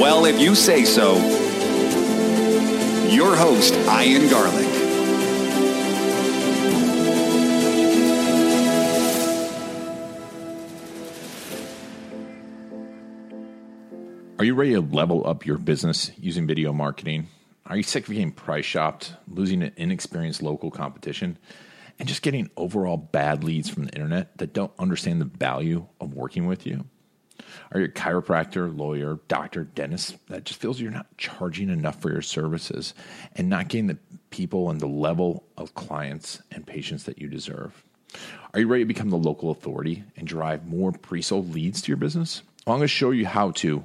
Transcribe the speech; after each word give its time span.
Well, 0.00 0.24
if 0.24 0.40
you 0.40 0.56
say 0.56 0.84
so, 0.84 1.14
your 3.08 3.36
host, 3.36 3.74
Ian 3.74 4.28
Garlic. 4.28 4.66
Are 14.36 14.44
you 14.44 14.54
ready 14.54 14.72
to 14.72 14.80
level 14.80 15.26
up 15.26 15.46
your 15.46 15.58
business 15.58 16.10
using 16.18 16.46
video 16.48 16.72
marketing? 16.72 17.28
Are 17.64 17.76
you 17.76 17.84
sick 17.84 18.08
of 18.08 18.12
getting 18.12 18.32
price 18.32 18.64
shopped, 18.64 19.14
losing 19.28 19.60
to 19.60 19.72
inexperienced 19.80 20.42
local 20.42 20.72
competition, 20.72 21.38
and 22.00 22.08
just 22.08 22.22
getting 22.22 22.50
overall 22.56 22.96
bad 22.96 23.44
leads 23.44 23.70
from 23.70 23.84
the 23.84 23.92
internet 23.92 24.36
that 24.38 24.52
don't 24.52 24.72
understand 24.76 25.20
the 25.20 25.26
value 25.26 25.86
of 26.00 26.14
working 26.14 26.46
with 26.46 26.66
you? 26.66 26.84
Are 27.72 27.80
you 27.80 27.86
a 27.86 27.88
chiropractor, 27.88 28.76
lawyer, 28.76 29.18
doctor, 29.28 29.64
dentist 29.64 30.16
that 30.28 30.44
just 30.44 30.60
feels 30.60 30.80
you're 30.80 30.90
not 30.90 31.06
charging 31.16 31.70
enough 31.70 32.00
for 32.00 32.10
your 32.10 32.22
services 32.22 32.94
and 33.34 33.48
not 33.48 33.68
getting 33.68 33.88
the 33.88 33.98
people 34.30 34.70
and 34.70 34.80
the 34.80 34.86
level 34.86 35.44
of 35.56 35.74
clients 35.74 36.40
and 36.50 36.66
patients 36.66 37.04
that 37.04 37.18
you 37.18 37.28
deserve? 37.28 37.84
Are 38.52 38.60
you 38.60 38.68
ready 38.68 38.84
to 38.84 38.88
become 38.88 39.10
the 39.10 39.16
local 39.16 39.50
authority 39.50 40.04
and 40.16 40.26
drive 40.26 40.66
more 40.66 40.92
pre 40.92 41.22
sold 41.22 41.52
leads 41.52 41.82
to 41.82 41.88
your 41.88 41.96
business? 41.96 42.42
I'm 42.66 42.72
going 42.76 42.80
to 42.82 42.88
show 42.88 43.10
you 43.10 43.26
how 43.26 43.50
to 43.52 43.84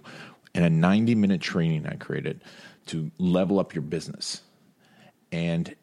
in 0.54 0.64
a 0.64 0.70
90 0.70 1.16
minute 1.16 1.42
training 1.42 1.88
I 1.88 1.96
created 1.96 2.42
to 2.88 3.12
level 3.18 3.60
up 3.60 3.74
your 3.74 3.82
business. 3.82 4.42
And 5.32 5.76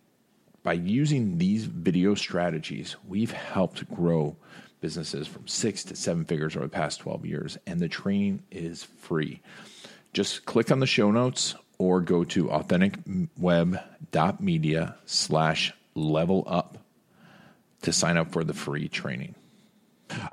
by 0.62 0.72
using 0.72 1.38
these 1.38 1.64
video 1.64 2.14
strategies, 2.14 2.96
we've 3.06 3.30
helped 3.30 3.88
grow 3.94 4.36
businesses 4.80 5.26
from 5.26 5.48
six 5.48 5.82
to 5.84 5.96
seven 5.96 6.24
figures 6.24 6.56
over 6.56 6.66
the 6.66 6.70
past 6.70 7.00
12 7.00 7.26
years. 7.26 7.58
And 7.66 7.80
the 7.80 7.88
training 7.88 8.42
is 8.50 8.84
free. 8.84 9.40
Just 10.12 10.44
click 10.46 10.70
on 10.70 10.78
the 10.80 10.86
show 10.86 11.10
notes 11.10 11.54
or 11.78 12.00
go 12.00 12.24
to 12.24 12.46
authenticweb.media 12.46 14.96
slash 15.04 15.74
level 15.94 16.44
up 16.46 16.78
to 17.82 17.92
sign 17.92 18.16
up 18.16 18.32
for 18.32 18.44
the 18.44 18.54
free 18.54 18.88
training. 18.88 19.34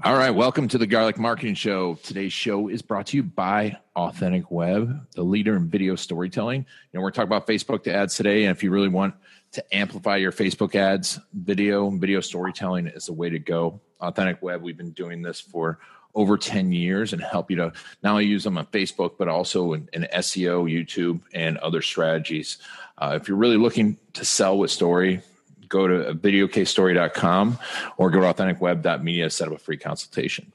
All 0.03 0.15
right, 0.15 0.29
welcome 0.29 0.67
to 0.67 0.77
the 0.77 0.85
Garlic 0.85 1.17
Marketing 1.17 1.55
Show. 1.55 1.95
Today's 2.03 2.31
show 2.31 2.67
is 2.67 2.83
brought 2.83 3.07
to 3.07 3.17
you 3.17 3.23
by 3.23 3.77
Authentic 3.95 4.51
Web, 4.51 5.07
the 5.15 5.23
leader 5.23 5.55
in 5.55 5.67
video 5.67 5.95
storytelling. 5.95 6.59
You 6.59 6.99
know, 6.99 7.01
we're 7.01 7.11
talking 7.11 7.27
about 7.27 7.47
Facebook 7.47 7.83
to 7.83 7.93
ads 7.93 8.15
today, 8.15 8.43
and 8.43 8.55
if 8.55 8.63
you 8.63 8.69
really 8.69 8.87
want 8.87 9.15
to 9.53 9.75
amplify 9.75 10.17
your 10.17 10.31
Facebook 10.31 10.75
ads, 10.75 11.19
video 11.33 11.87
and 11.87 12.01
video 12.01 12.19
storytelling 12.19 12.87
is 12.87 13.05
the 13.05 13.13
way 13.13 13.29
to 13.29 13.39
go. 13.39 13.79
Authentic 14.01 14.41
Web, 14.41 14.61
we've 14.61 14.77
been 14.77 14.91
doing 14.91 15.21
this 15.21 15.39
for 15.39 15.79
over 16.15 16.37
10 16.37 16.71
years 16.71 17.13
and 17.13 17.21
help 17.21 17.49
you 17.49 17.57
to 17.57 17.73
not 18.03 18.11
only 18.11 18.25
use 18.25 18.43
them 18.43 18.57
on 18.57 18.65
Facebook, 18.67 19.13
but 19.17 19.27
also 19.27 19.73
in, 19.73 19.89
in 19.93 20.07
SEO, 20.13 20.69
YouTube, 20.69 21.21
and 21.33 21.57
other 21.59 21.81
strategies. 21.81 22.57
Uh, 22.97 23.17
if 23.19 23.27
you're 23.27 23.37
really 23.37 23.57
looking 23.57 23.97
to 24.13 24.25
sell 24.25 24.57
with 24.57 24.69
story, 24.69 25.21
go 25.67 25.87
to 25.87 26.13
videocasestory.com 26.13 27.57
or 27.97 28.11
go 28.11 28.21
to 28.21 28.27
authenticweb.media 28.27 29.29
set 29.29 29.47
up 29.47 29.55
a 29.55 29.57
free 29.57 29.77
consultation. 29.77 30.51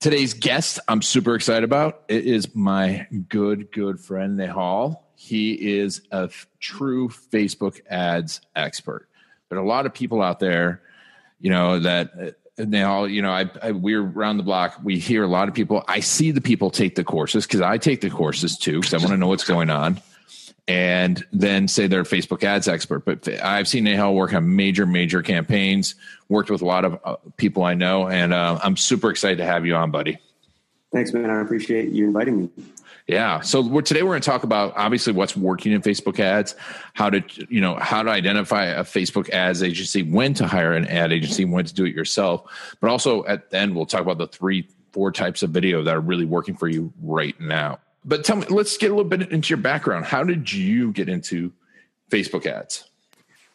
Today's 0.00 0.32
guest, 0.32 0.78
I'm 0.86 1.02
super 1.02 1.34
excited 1.34 1.64
about. 1.64 2.04
It 2.08 2.24
is 2.24 2.54
my 2.54 3.06
good, 3.28 3.72
good 3.72 4.00
friend, 4.00 4.38
Nehal. 4.38 5.02
He 5.20 5.78
is 5.80 6.00
a 6.12 6.26
f- 6.30 6.46
true 6.60 7.08
Facebook 7.08 7.80
ads 7.90 8.40
expert. 8.54 9.08
But 9.48 9.58
a 9.58 9.62
lot 9.62 9.84
of 9.84 9.92
people 9.92 10.22
out 10.22 10.38
there, 10.38 10.80
you 11.40 11.50
know, 11.50 11.80
that 11.80 12.36
they 12.54 12.82
all, 12.82 13.08
you 13.08 13.20
know, 13.20 13.32
I, 13.32 13.50
I 13.60 13.72
we're 13.72 14.00
around 14.00 14.36
the 14.36 14.44
block. 14.44 14.78
We 14.84 15.00
hear 15.00 15.24
a 15.24 15.26
lot 15.26 15.48
of 15.48 15.54
people. 15.54 15.82
I 15.88 15.98
see 15.98 16.30
the 16.30 16.40
people 16.40 16.70
take 16.70 16.94
the 16.94 17.02
courses 17.02 17.46
because 17.46 17.62
I 17.62 17.78
take 17.78 18.00
the 18.00 18.10
courses 18.10 18.56
too 18.56 18.80
because 18.80 18.94
I 18.94 18.98
want 18.98 19.10
to 19.10 19.16
know 19.16 19.26
what's 19.26 19.42
going 19.42 19.70
on 19.70 20.00
and 20.68 21.26
then 21.32 21.66
say 21.66 21.88
they're 21.88 22.02
a 22.02 22.04
Facebook 22.04 22.44
ads 22.44 22.68
expert. 22.68 23.04
But 23.04 23.26
I've 23.42 23.66
seen 23.66 23.86
Nehal 23.86 24.14
work 24.14 24.32
on 24.34 24.54
major, 24.54 24.86
major 24.86 25.20
campaigns, 25.20 25.96
worked 26.28 26.48
with 26.48 26.62
a 26.62 26.64
lot 26.64 26.84
of 26.84 27.00
uh, 27.04 27.16
people 27.36 27.64
I 27.64 27.74
know, 27.74 28.06
and 28.06 28.32
uh, 28.32 28.60
I'm 28.62 28.76
super 28.76 29.10
excited 29.10 29.38
to 29.38 29.44
have 29.46 29.66
you 29.66 29.74
on, 29.74 29.90
buddy. 29.90 30.18
Thanks, 30.92 31.12
man. 31.12 31.28
I 31.28 31.40
appreciate 31.40 31.88
you 31.88 32.06
inviting 32.06 32.42
me. 32.42 32.50
Yeah. 33.08 33.40
So 33.40 33.62
we're, 33.62 33.80
today 33.80 34.02
we're 34.02 34.10
going 34.10 34.20
to 34.20 34.26
talk 34.26 34.42
about 34.42 34.74
obviously 34.76 35.14
what's 35.14 35.34
working 35.34 35.72
in 35.72 35.80
Facebook 35.80 36.20
ads, 36.20 36.54
how 36.92 37.08
to 37.08 37.22
you 37.48 37.60
know 37.60 37.76
how 37.76 38.02
to 38.02 38.10
identify 38.10 38.66
a 38.66 38.84
Facebook 38.84 39.30
ads 39.30 39.62
agency, 39.62 40.02
when 40.02 40.34
to 40.34 40.46
hire 40.46 40.74
an 40.74 40.86
ad 40.86 41.10
agency, 41.10 41.46
when 41.46 41.64
to 41.64 41.72
do 41.72 41.86
it 41.86 41.94
yourself, 41.94 42.42
but 42.80 42.90
also 42.90 43.24
at 43.24 43.48
the 43.48 43.56
end 43.56 43.74
we'll 43.74 43.86
talk 43.86 44.02
about 44.02 44.18
the 44.18 44.26
three, 44.26 44.68
four 44.92 45.10
types 45.10 45.42
of 45.42 45.50
video 45.50 45.82
that 45.82 45.96
are 45.96 46.00
really 46.00 46.26
working 46.26 46.54
for 46.54 46.68
you 46.68 46.92
right 47.00 47.38
now. 47.40 47.78
But 48.04 48.24
tell 48.24 48.36
me, 48.36 48.44
let's 48.50 48.76
get 48.76 48.90
a 48.90 48.94
little 48.94 49.08
bit 49.08 49.32
into 49.32 49.48
your 49.48 49.58
background. 49.58 50.04
How 50.04 50.22
did 50.22 50.52
you 50.52 50.92
get 50.92 51.08
into 51.08 51.50
Facebook 52.10 52.44
ads? 52.44 52.87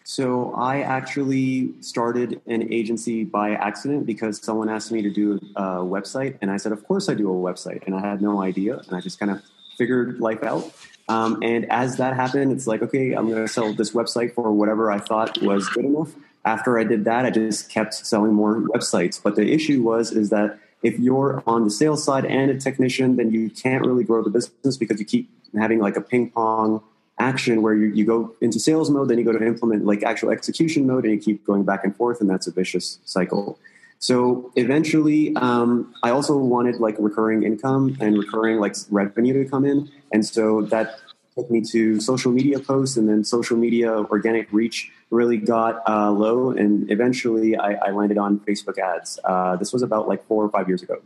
So 0.04 0.54
I 0.54 0.82
actually 0.82 1.74
started 1.82 2.42
an 2.46 2.72
agency 2.72 3.24
by 3.24 3.52
accident 3.52 4.06
because 4.06 4.44
someone 4.44 4.70
asked 4.70 4.92
me 4.92 5.02
to 5.02 5.10
do 5.10 5.40
a 5.56 5.78
website, 5.80 6.38
and 6.42 6.52
I 6.52 6.58
said, 6.58 6.72
"Of 6.72 6.86
course 6.86 7.08
I 7.10 7.14
do 7.14 7.30
a 7.30 7.34
website," 7.34 7.84
and 7.86 7.96
I 7.96 8.02
had 8.02 8.22
no 8.22 8.42
idea, 8.42 8.82
and 8.86 8.96
I 8.96 9.00
just 9.00 9.20
kind 9.20 9.32
of 9.32 9.42
figured 9.78 10.20
life 10.20 10.44
out. 10.44 10.72
Um, 11.10 11.40
and 11.42 11.70
as 11.72 11.98
that 11.98 12.16
happened, 12.16 12.52
it's 12.52 12.68
like, 12.68 12.82
okay, 12.82 13.14
I'm 13.14 13.30
going 13.30 13.42
to 13.42 13.48
sell 13.48 13.74
this 13.74 13.92
website 13.92 14.34
for 14.34 14.52
whatever 14.52 14.92
I 14.92 15.00
thought 15.00 15.42
was 15.42 15.68
good 15.70 15.86
enough. 15.86 16.14
After 16.46 16.80
I 16.80 16.84
did 16.84 17.06
that, 17.06 17.26
I 17.26 17.30
just 17.30 17.70
kept 17.70 17.94
selling 17.94 18.34
more 18.34 18.56
websites. 18.56 19.22
But 19.22 19.36
the 19.36 19.52
issue 19.52 19.82
was 19.82 20.12
is 20.12 20.30
that 20.30 20.60
if 20.82 21.00
you're 21.00 21.44
on 21.48 21.64
the 21.64 21.72
sales 21.72 22.04
side 22.04 22.26
and 22.26 22.52
a 22.52 22.60
technician, 22.60 23.16
then 23.16 23.32
you 23.32 23.50
can't 23.50 23.86
really 23.86 24.04
grow 24.04 24.22
the 24.22 24.30
business 24.30 24.78
because 24.78 25.00
you 25.00 25.06
keep 25.06 25.30
having 25.58 25.80
like 25.80 25.96
a 25.96 26.02
ping 26.02 26.30
pong 26.30 26.82
action 27.20 27.62
where 27.62 27.76
you, 27.76 27.88
you 27.88 28.06
go 28.06 28.34
into 28.42 28.60
sales 28.60 28.90
mode, 28.90 29.10
then 29.10 29.18
you 29.18 29.24
go 29.24 29.32
to 29.32 29.46
implement 29.46 29.86
like 29.86 30.04
actual 30.04 30.32
execution 30.32 30.88
mode, 30.88 31.06
and 31.06 31.14
you 31.14 31.20
keep 31.20 31.46
going 31.46 31.64
back 31.64 31.84
and 31.84 31.96
forth, 31.96 32.22
and 32.22 32.30
that's 32.30 32.48
a 32.48 32.52
vicious 32.52 33.00
cycle. 33.06 33.60
So 34.00 34.52
eventually, 34.56 35.34
um, 35.36 35.94
I 36.04 36.10
also 36.10 36.38
wanted 36.38 36.76
like 36.76 36.96
recurring 37.00 37.44
income 37.44 37.96
and 38.02 38.18
recurring 38.18 38.60
like 38.60 38.76
revenue 38.90 39.44
to 39.44 39.50
come 39.50 39.66
in, 39.66 39.90
and 40.12 40.26
so 40.26 40.64
that 40.64 41.00
took 41.36 41.50
me 41.50 41.62
to 41.62 42.00
social 42.00 42.32
media 42.32 42.60
posts, 42.60 42.98
and 42.98 43.08
then 43.08 43.24
social 43.24 43.58
media 43.58 43.92
organic 43.92 44.52
reach 44.52 44.92
really 45.10 45.38
got 45.38 45.88
uh, 45.88 46.12
low, 46.12 46.52
and 46.52 46.92
eventually 46.92 47.56
I, 47.56 47.74
I, 47.74 47.92
landed 47.92 48.18
on 48.18 48.40
Facebook 48.40 48.78
ads. 48.78 49.20
Uh, 49.24 49.56
this 49.56 49.72
was 49.72 49.84
about 49.84 50.08
like 50.08 50.26
four 50.28 50.44
or 50.44 50.50
five 50.50 50.68
years 50.68 50.82
ago. 50.82 51.02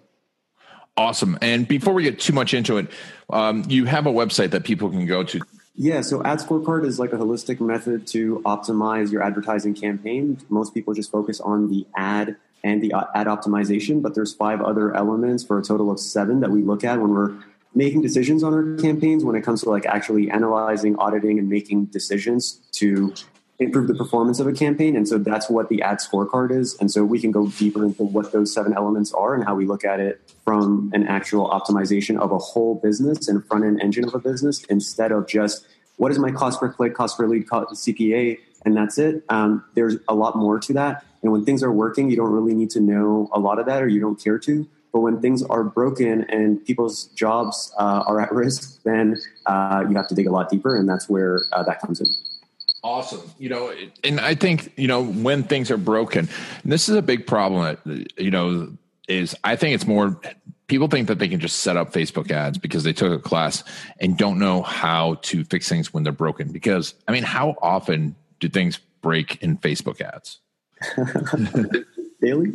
Awesome. 0.96 1.38
And 1.42 1.68
before 1.68 1.94
we 1.94 2.04
get 2.04 2.20
too 2.20 2.34
much 2.34 2.54
into 2.54 2.78
it, 2.78 2.88
um, 3.30 3.64
you 3.68 3.86
have 3.86 4.08
a 4.08 4.12
website 4.12 4.52
that 4.52 4.64
people 4.64 4.90
can 4.90 5.06
go 5.06 5.24
to. 5.24 5.40
Yeah, 5.80 6.02
so 6.02 6.24
Ad 6.24 6.40
Scorecard 6.40 6.86
is 6.88 6.98
like 6.98 7.14
a 7.14 7.18
holistic 7.18 7.62
method 7.62 8.08
to 8.08 8.42
optimize 8.46 9.12
your 9.12 9.22
advertising 9.22 9.76
campaign. 9.76 10.40
Most 10.50 10.74
people 10.74 10.96
just 10.96 11.12
focus 11.12 11.40
on 11.40 11.70
the 11.70 11.86
ad 11.96 12.36
and 12.64 12.82
the 12.82 12.94
uh, 12.94 13.06
ad 13.14 13.28
optimization, 13.28 14.02
but 14.02 14.16
there's 14.16 14.34
five 14.34 14.60
other 14.60 14.96
elements 14.96 15.44
for 15.44 15.60
a 15.60 15.62
total 15.64 15.92
of 15.92 16.00
seven 16.00 16.40
that 16.40 16.50
we 16.50 16.64
look 16.64 16.84
at 16.84 17.00
when 17.00 17.12
we're 17.12 17.38
making 17.76 18.02
decisions 18.02 18.42
on 18.42 18.56
our 18.56 18.76
campaigns 18.78 19.24
when 19.24 19.36
it 19.36 19.44
comes 19.44 19.62
to 19.62 19.70
like 19.70 19.86
actually 19.86 20.32
analyzing, 20.32 20.96
auditing, 20.96 21.38
and 21.38 21.48
making 21.48 21.86
decisions 21.86 22.60
to 22.72 23.14
improve 23.60 23.88
the 23.88 23.96
performance 23.96 24.40
of 24.40 24.48
a 24.48 24.54
campaign. 24.54 24.96
And 24.96 25.08
so 25.08 25.18
that's 25.18 25.50
what 25.50 25.70
the 25.70 25.82
ad 25.82 25.98
scorecard 25.98 26.52
is. 26.52 26.76
And 26.80 26.92
so 26.92 27.04
we 27.04 27.20
can 27.20 27.32
go 27.32 27.48
deeper 27.48 27.84
into 27.84 28.04
what 28.04 28.32
those 28.32 28.54
seven 28.54 28.74
elements 28.74 29.12
are 29.14 29.34
and 29.34 29.44
how 29.44 29.56
we 29.56 29.66
look 29.66 29.84
at 29.84 30.00
it 30.00 30.22
from 30.44 30.92
an 30.94 31.08
actual 31.08 31.50
optimization 31.50 32.20
of 32.20 32.32
a 32.32 32.38
whole 32.38 32.76
business 32.76 33.28
and 33.28 33.46
front 33.46 33.66
end 33.66 33.82
engine 33.82 34.06
of 34.06 34.14
a 34.14 34.20
business 34.20 34.64
instead 34.66 35.12
of 35.12 35.28
just 35.28 35.66
what 35.98 36.12
is 36.12 36.20
my 36.20 36.32
cost 36.32 36.60
per 36.60 36.72
click, 36.72 36.96
cost 36.96 37.18
per 37.18 37.28
lead, 37.28 37.50
cost 37.50 37.74
CPA, 37.86 38.40
and 38.66 38.76
that's 38.76 38.98
it. 38.98 39.24
Um, 39.30 39.64
there's 39.76 39.98
a 40.08 40.16
lot 40.16 40.36
more 40.36 40.60
to 40.60 40.74
that. 40.74 41.06
And 41.22 41.32
when 41.32 41.46
things 41.46 41.64
are 41.64 41.72
working, 41.72 42.10
you 42.10 42.16
don't 42.16 42.32
really 42.32 42.54
need 42.54 42.70
to 42.72 42.80
know 42.80 43.30
a 43.34 43.40
lot 43.40 43.60
of 43.60 43.66
that 43.66 43.84
or 43.84 43.88
you 43.88 44.00
don't 44.00 44.22
care 44.22 44.40
to. 44.40 44.68
But 44.94 45.02
when 45.02 45.22
things 45.22 45.44
are 45.44 45.64
broken 45.64 46.24
and 46.30 46.64
people's 46.66 47.06
jobs 47.08 47.74
uh, 47.78 48.04
are 48.08 48.22
at 48.22 48.32
risk, 48.32 48.82
then 48.84 49.18
uh, 49.46 49.84
you 49.88 49.96
have 49.96 50.08
to 50.08 50.16
dig 50.16 50.28
a 50.28 50.32
lot 50.32 50.50
deeper. 50.50 50.76
And 50.76 50.88
that's 50.88 51.10
where 51.10 51.42
uh, 51.52 51.64
that 51.64 51.82
comes 51.82 52.00
in 52.00 52.08
awesome 52.84 53.22
you 53.40 53.50
know 53.50 53.74
and 54.04 54.20
i 54.20 54.36
think 54.36 54.72
you 54.78 54.88
know 54.88 55.04
when 55.04 55.44
things 55.44 55.72
are 55.72 55.78
broken 55.78 56.30
this 56.64 56.88
is 56.88 56.96
a 56.96 57.02
big 57.02 57.26
problem 57.26 57.76
you 58.18 58.30
know 58.30 58.72
is 59.08 59.36
i 59.44 59.56
think 59.56 59.74
it's 59.74 59.88
more 59.88 60.20
people 60.68 60.88
think 60.88 61.08
that 61.08 61.20
they 61.20 61.28
can 61.28 61.40
just 61.40 61.60
set 61.60 61.78
up 61.78 61.92
Facebook 61.92 62.30
ads 62.30 62.58
because 62.58 62.84
they 62.84 62.94
took 62.94 63.12
a 63.12 63.22
class 63.22 63.64
and 64.00 64.18
don't 64.18 64.38
know 64.38 64.62
how 64.62 65.16
to 65.24 65.44
fix 65.46 65.68
things 65.68 65.94
when 65.94 66.04
they're 66.04 66.14
broken. 66.14 66.52
Because, 66.52 66.94
I 67.08 67.12
mean, 67.12 67.24
how 67.24 67.56
often 67.62 68.16
do 68.40 68.50
things 68.50 68.80
break 69.02 69.42
in 69.42 69.58
Facebook 69.58 70.02
ads? 70.02 70.40
Daily? 72.22 72.54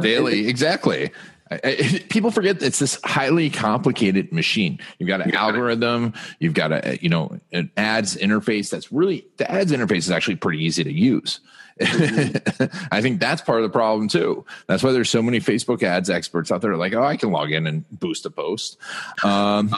Daily, 0.00 0.48
exactly. 0.48 1.10
people 2.08 2.30
forget 2.30 2.62
it's 2.62 2.78
this 2.78 2.98
highly 3.04 3.50
complicated 3.50 4.32
machine. 4.32 4.78
You've 4.98 5.08
got 5.08 5.20
an 5.20 5.34
algorithm, 5.34 6.14
you've 6.38 6.54
got 6.54 6.72
a 6.72 6.98
you 7.02 7.08
know 7.08 7.38
an 7.52 7.70
ads 7.76 8.16
interface 8.16 8.70
that's 8.70 8.92
really 8.92 9.26
the 9.36 9.50
ads 9.50 9.72
interface 9.72 9.98
is 9.98 10.10
actually 10.10 10.36
pretty 10.36 10.64
easy 10.64 10.84
to 10.84 10.92
use. 10.92 11.40
I 11.82 13.00
think 13.00 13.20
that's 13.20 13.40
part 13.40 13.62
of 13.62 13.64
the 13.64 13.72
problem 13.72 14.08
too. 14.08 14.44
That's 14.66 14.82
why 14.82 14.92
there's 14.92 15.10
so 15.10 15.22
many 15.22 15.40
Facebook 15.40 15.82
ads 15.82 16.10
experts 16.10 16.52
out 16.52 16.60
there 16.60 16.76
like, 16.76 16.92
oh, 16.94 17.02
I 17.02 17.16
can 17.16 17.30
log 17.32 17.50
in 17.50 17.66
and 17.66 17.88
boost 17.90 18.26
a 18.26 18.30
post. 18.30 18.76
Um, 19.24 19.74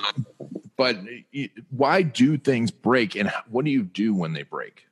but 0.76 0.96
why 1.70 2.02
do 2.02 2.36
things 2.36 2.70
break, 2.70 3.14
and 3.16 3.32
what 3.48 3.64
do 3.64 3.70
you 3.70 3.82
do 3.82 4.14
when 4.14 4.32
they 4.32 4.42
break? 4.42 4.86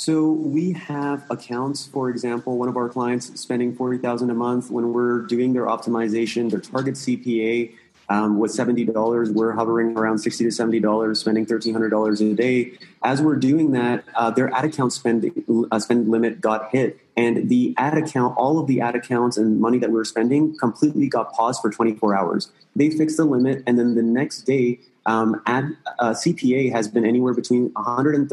So 0.00 0.30
we 0.30 0.74
have 0.74 1.28
accounts, 1.28 1.84
for 1.84 2.08
example, 2.08 2.56
one 2.56 2.68
of 2.68 2.76
our 2.76 2.88
clients 2.88 3.40
spending 3.40 3.74
40,000 3.74 4.30
a 4.30 4.34
month 4.34 4.70
when 4.70 4.92
we're 4.92 5.22
doing 5.22 5.54
their 5.54 5.66
optimization, 5.66 6.48
their 6.52 6.60
target 6.60 6.94
CPA 6.94 7.74
um, 8.08 8.38
was 8.38 8.56
$70. 8.56 9.34
We're 9.34 9.50
hovering 9.50 9.98
around 9.98 10.18
60 10.18 10.44
to 10.44 10.50
$70, 10.50 11.16
spending 11.16 11.46
$1,300 11.46 12.32
a 12.32 12.34
day. 12.36 12.78
As 13.02 13.20
we're 13.20 13.34
doing 13.34 13.72
that, 13.72 14.04
uh, 14.14 14.30
their 14.30 14.54
ad 14.54 14.66
account 14.66 14.92
spend, 14.92 15.32
uh, 15.72 15.78
spend 15.80 16.08
limit 16.08 16.40
got 16.40 16.70
hit. 16.70 17.00
And 17.18 17.48
the 17.48 17.74
ad 17.76 17.98
account, 17.98 18.36
all 18.36 18.60
of 18.60 18.68
the 18.68 18.80
ad 18.80 18.94
accounts 18.94 19.36
and 19.36 19.60
money 19.60 19.78
that 19.78 19.90
we 19.90 19.96
were 19.96 20.04
spending 20.04 20.56
completely 20.56 21.08
got 21.08 21.32
paused 21.32 21.60
for 21.60 21.68
24 21.68 22.16
hours. 22.16 22.52
They 22.76 22.90
fixed 22.90 23.16
the 23.16 23.24
limit, 23.24 23.64
and 23.66 23.76
then 23.76 23.96
the 23.96 24.04
next 24.04 24.42
day, 24.42 24.78
um, 25.04 25.42
ad 25.44 25.76
uh, 25.98 26.10
CPA 26.10 26.70
has 26.70 26.86
been 26.86 27.04
anywhere 27.04 27.34
between 27.34 27.70
$130 27.70 28.28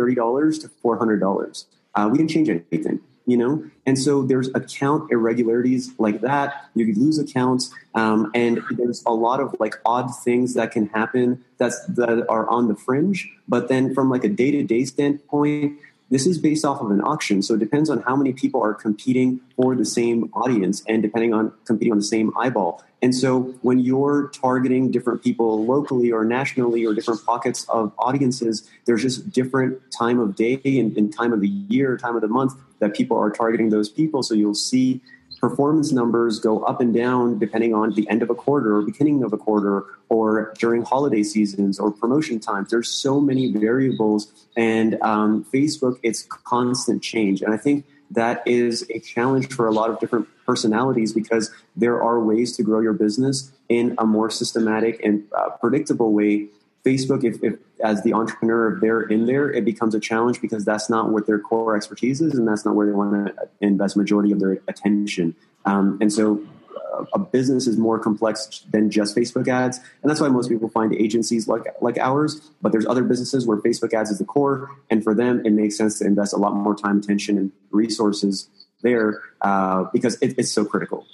to 0.62 0.68
$400. 0.84 1.66
Uh, 1.96 2.10
we 2.12 2.20
didn't 2.20 2.30
change 2.30 2.48
anything 2.48 3.00
you 3.26 3.38
know 3.38 3.64
and 3.88 3.98
so 3.98 4.22
there's 4.22 4.50
account 4.54 5.12
irregularities 5.12 5.92
like 5.98 6.22
that 6.22 6.70
you 6.76 6.94
lose 6.94 7.18
accounts 7.18 7.74
um, 7.96 8.30
and 8.36 8.62
there's 8.72 9.04
a 9.08 9.12
lot 9.12 9.40
of 9.40 9.56
like 9.60 9.80
odd 9.84 10.16
things 10.24 10.54
that 10.54 10.72
can 10.72 10.88
happen 10.90 11.44
that's 11.58 11.84
that 11.88 12.24
are 12.30 12.48
on 12.50 12.68
the 12.68 12.76
fringe 12.76 13.28
but 13.48 13.68
then 13.68 13.96
from 13.96 14.12
like 14.12 14.24
a 14.24 14.30
day-to-day 14.30 14.86
standpoint 14.86 15.76
this 16.10 16.28
is 16.28 16.38
based 16.38 16.64
off 16.64 16.82
of 16.82 16.92
an 16.92 17.02
auction 17.02 17.42
so 17.42 17.56
it 17.56 17.60
depends 17.60 17.90
on 17.90 18.02
how 18.04 18.16
many 18.16 18.34
people 18.34 18.62
are 18.62 18.74
competing 18.74 19.42
for 19.56 19.76
the 19.76 19.86
same 19.86 20.30
audience 20.34 20.84
and 20.88 21.02
depending 21.02 21.34
on 21.34 21.52
competing 21.66 21.92
on 21.92 21.98
the 21.98 22.04
same 22.04 22.32
eyeball. 22.38 22.84
And 23.02 23.14
so 23.14 23.54
when 23.62 23.80
you're 23.80 24.30
targeting 24.30 24.92
different 24.92 25.24
people 25.24 25.66
locally 25.66 26.12
or 26.12 26.26
nationally 26.26 26.86
or 26.86 26.94
different 26.94 27.26
pockets 27.26 27.66
of 27.70 27.92
audiences 27.98 28.70
there's 28.86 29.02
just 29.02 29.32
different 29.32 29.80
time 29.92 30.20
of 30.20 30.36
day 30.36 30.60
and, 30.64 30.96
and 30.98 31.14
time 31.14 31.34
of 31.34 31.42
the 31.42 31.48
year 31.48 31.98
time 31.98 32.16
of 32.16 32.22
the 32.22 32.28
month 32.28 32.54
that 32.80 32.96
people 32.96 33.18
are 33.18 33.30
targeting 33.30 33.70
those 33.70 33.90
people. 33.90 34.24
So 34.24 34.34
you'll 34.34 34.54
see 34.54 35.02
performance 35.50 35.92
numbers 35.92 36.40
go 36.40 36.64
up 36.64 36.82
and 36.82 36.92
down 36.92 37.38
depending 37.38 37.72
on 37.72 37.94
the 37.94 38.10
end 38.10 38.24
of 38.24 38.32
a 38.32 38.34
quarter 38.34 38.76
or 38.76 38.82
beginning 38.82 39.24
of 39.24 39.32
a 39.32 39.38
quarter 39.38 39.84
or 40.10 40.52
during 40.58 40.82
holiday 40.82 41.22
seasons 41.22 41.80
or 41.80 41.92
promotion 41.92 42.40
times. 42.40 42.72
There's 42.72 42.90
so 42.90 43.22
many 43.22 43.52
variables, 43.52 44.48
and 44.58 45.00
um, 45.04 45.46
Facebook, 45.54 46.00
it's 46.02 46.24
constant 46.24 47.04
change. 47.04 47.44
And 47.44 47.54
I 47.54 47.58
think 47.58 47.86
that 48.10 48.42
is 48.48 48.90
a 48.90 49.00
challenge 49.00 49.54
for 49.54 49.68
a 49.68 49.72
lot 49.72 49.92
of 49.92 50.00
different 50.00 50.28
personalities 50.48 51.14
because 51.14 51.54
there 51.76 52.02
are 52.02 52.20
ways 52.20 52.56
to 52.58 52.64
grow 52.64 52.80
your 52.80 52.94
business 52.94 53.52
in 53.70 53.94
a 54.00 54.06
more 54.06 54.32
systematic 54.32 55.00
and 55.04 55.26
uh, 55.38 55.50
predictable 55.62 56.12
way 56.12 56.48
Facebook, 56.86 57.24
if, 57.24 57.44
if, 57.44 57.56
as 57.84 58.04
the 58.04 58.14
entrepreneur, 58.14 58.76
if 58.76 58.82
they're 58.82 59.02
in 59.02 59.26
there, 59.26 59.52
it 59.52 59.66
becomes 59.66 59.96
a 59.96 60.00
challenge 60.00 60.40
because 60.40 60.64
that's 60.64 60.90
not 60.90 61.10
what 61.10 61.26
their 61.26 61.40
core 61.40 61.76
expertise 61.76 62.22
is, 62.22 62.38
and 62.38 62.48
that's 62.48 62.64
not 62.64 62.76
where 62.76 62.86
they 62.86 62.94
want 62.94 63.36
to 63.36 63.50
invest 63.60 63.98
majority 63.98 64.32
of 64.32 64.40
their 64.40 64.60
attention. 64.68 65.36
Um, 65.66 65.98
and 66.00 66.14
so, 66.14 66.46
uh, 66.94 67.06
a 67.14 67.20
business 67.20 67.66
is 67.66 67.78
more 67.78 67.98
complex 67.98 68.64
than 68.72 68.92
just 68.92 69.16
Facebook 69.16 69.48
ads, 69.48 69.80
and 70.04 70.10
that's 70.10 70.22
why 70.22 70.28
most 70.28 70.48
people 70.48 70.70
find 70.70 70.94
agencies 70.94 71.48
like 71.48 71.64
like 71.82 71.98
ours. 71.98 72.40
But 72.62 72.72
there's 72.72 72.86
other 72.86 73.04
businesses 73.04 73.48
where 73.48 73.58
Facebook 73.58 73.94
ads 73.94 74.12
is 74.12 74.20
the 74.20 74.26
core, 74.26 74.70
and 74.92 75.04
for 75.04 75.16
them, 75.16 75.44
it 75.44 75.52
makes 75.52 75.76
sense 75.76 75.98
to 76.00 76.06
invest 76.06 76.34
a 76.34 76.38
lot 76.38 76.54
more 76.54 76.76
time, 76.76 77.00
attention, 77.00 77.38
and 77.38 77.52
resources 77.72 78.48
there 78.84 79.22
uh, 79.42 79.86
because 79.92 80.18
it, 80.22 80.36
it's 80.38 80.52
so 80.52 80.64
critical. 80.64 81.08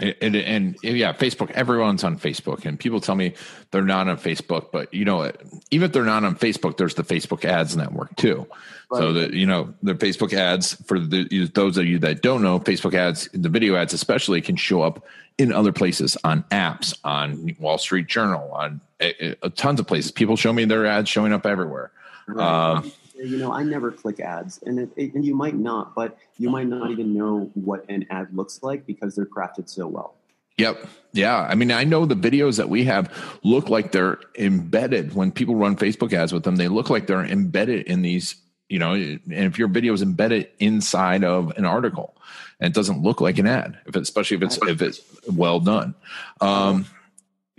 And, 0.00 0.36
and, 0.36 0.76
yeah, 0.82 1.12
Facebook. 1.12 1.50
Everyone's 1.50 2.04
on 2.04 2.18
Facebook, 2.18 2.64
and 2.64 2.78
people 2.78 3.00
tell 3.00 3.16
me 3.16 3.34
they're 3.72 3.82
not 3.82 4.06
on 4.06 4.16
Facebook. 4.16 4.70
But 4.70 4.94
you 4.94 5.04
know, 5.04 5.32
even 5.72 5.86
if 5.86 5.92
they're 5.92 6.04
not 6.04 6.24
on 6.24 6.36
Facebook, 6.36 6.76
there's 6.76 6.94
the 6.94 7.02
Facebook 7.02 7.44
Ads 7.44 7.76
network 7.76 8.14
too. 8.14 8.46
Right. 8.90 9.00
So 9.00 9.12
that 9.14 9.34
you 9.34 9.44
know, 9.44 9.74
the 9.82 9.94
Facebook 9.94 10.32
ads 10.32 10.74
for 10.86 10.98
the, 10.98 11.50
those 11.52 11.76
of 11.76 11.86
you 11.86 11.98
that 11.98 12.22
don't 12.22 12.42
know, 12.42 12.60
Facebook 12.60 12.94
ads, 12.94 13.28
the 13.32 13.48
video 13.48 13.76
ads 13.76 13.92
especially, 13.92 14.40
can 14.40 14.56
show 14.56 14.82
up 14.82 15.04
in 15.36 15.52
other 15.52 15.72
places 15.72 16.16
on 16.24 16.42
apps, 16.44 16.96
on 17.04 17.56
Wall 17.58 17.78
Street 17.78 18.06
Journal, 18.06 18.50
on 18.52 18.80
uh, 19.00 19.48
tons 19.56 19.80
of 19.80 19.86
places. 19.86 20.10
People 20.10 20.36
show 20.36 20.52
me 20.52 20.64
their 20.64 20.86
ads 20.86 21.08
showing 21.08 21.32
up 21.32 21.44
everywhere. 21.44 21.90
Right. 22.26 22.76
Um, 22.76 22.92
you 23.18 23.38
know, 23.38 23.52
I 23.52 23.62
never 23.62 23.90
click 23.90 24.20
ads, 24.20 24.60
and 24.64 24.78
it, 24.78 24.90
it, 24.96 25.14
and 25.14 25.24
you 25.24 25.34
might 25.34 25.54
not, 25.54 25.94
but 25.94 26.18
you 26.38 26.50
might 26.50 26.66
not 26.66 26.90
even 26.90 27.14
know 27.14 27.50
what 27.54 27.84
an 27.88 28.06
ad 28.10 28.28
looks 28.34 28.62
like 28.62 28.86
because 28.86 29.16
they're 29.16 29.26
crafted 29.26 29.68
so 29.68 29.86
well. 29.86 30.14
Yep. 30.58 30.88
Yeah. 31.12 31.38
I 31.38 31.54
mean, 31.54 31.70
I 31.70 31.84
know 31.84 32.04
the 32.04 32.16
videos 32.16 32.56
that 32.56 32.68
we 32.68 32.84
have 32.84 33.12
look 33.44 33.68
like 33.68 33.92
they're 33.92 34.18
embedded 34.36 35.14
when 35.14 35.30
people 35.30 35.54
run 35.54 35.76
Facebook 35.76 36.12
ads 36.12 36.32
with 36.32 36.42
them. 36.42 36.56
They 36.56 36.66
look 36.66 36.90
like 36.90 37.06
they're 37.06 37.24
embedded 37.24 37.86
in 37.86 38.02
these, 38.02 38.34
you 38.68 38.80
know, 38.80 38.94
and 38.94 39.20
if 39.26 39.56
your 39.56 39.68
video 39.68 39.92
is 39.92 40.02
embedded 40.02 40.48
inside 40.58 41.22
of 41.22 41.56
an 41.56 41.64
article 41.64 42.16
and 42.60 42.72
it 42.72 42.74
doesn't 42.74 43.02
look 43.02 43.20
like 43.20 43.38
an 43.38 43.46
ad, 43.46 43.78
if 43.86 43.94
it, 43.94 44.02
especially 44.02 44.36
if 44.36 44.42
it's, 44.42 44.58
if 44.66 44.82
it's 44.82 45.00
well 45.28 45.60
done. 45.60 45.94
Um, 46.40 46.86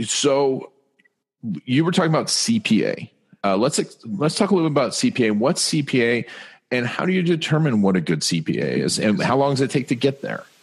so 0.01 0.73
you 1.63 1.85
were 1.85 1.91
talking 1.91 2.11
about 2.11 2.27
CPA. 2.27 3.09
Uh, 3.43 3.55
let's 3.57 3.79
let's 4.05 4.35
talk 4.35 4.51
a 4.51 4.55
little 4.55 4.69
bit 4.69 4.73
about 4.73 4.91
CPA. 4.91 5.37
What's 5.37 5.69
CPA, 5.69 6.25
and 6.71 6.85
how 6.85 7.05
do 7.05 7.13
you 7.13 7.23
determine 7.23 7.81
what 7.81 7.95
a 7.95 8.01
good 8.01 8.19
CPA 8.19 8.79
is, 8.79 8.99
and 8.99 9.21
how 9.21 9.37
long 9.37 9.51
does 9.51 9.61
it 9.61 9.71
take 9.71 9.87
to 9.89 9.95
get 9.95 10.21
there? 10.21 10.43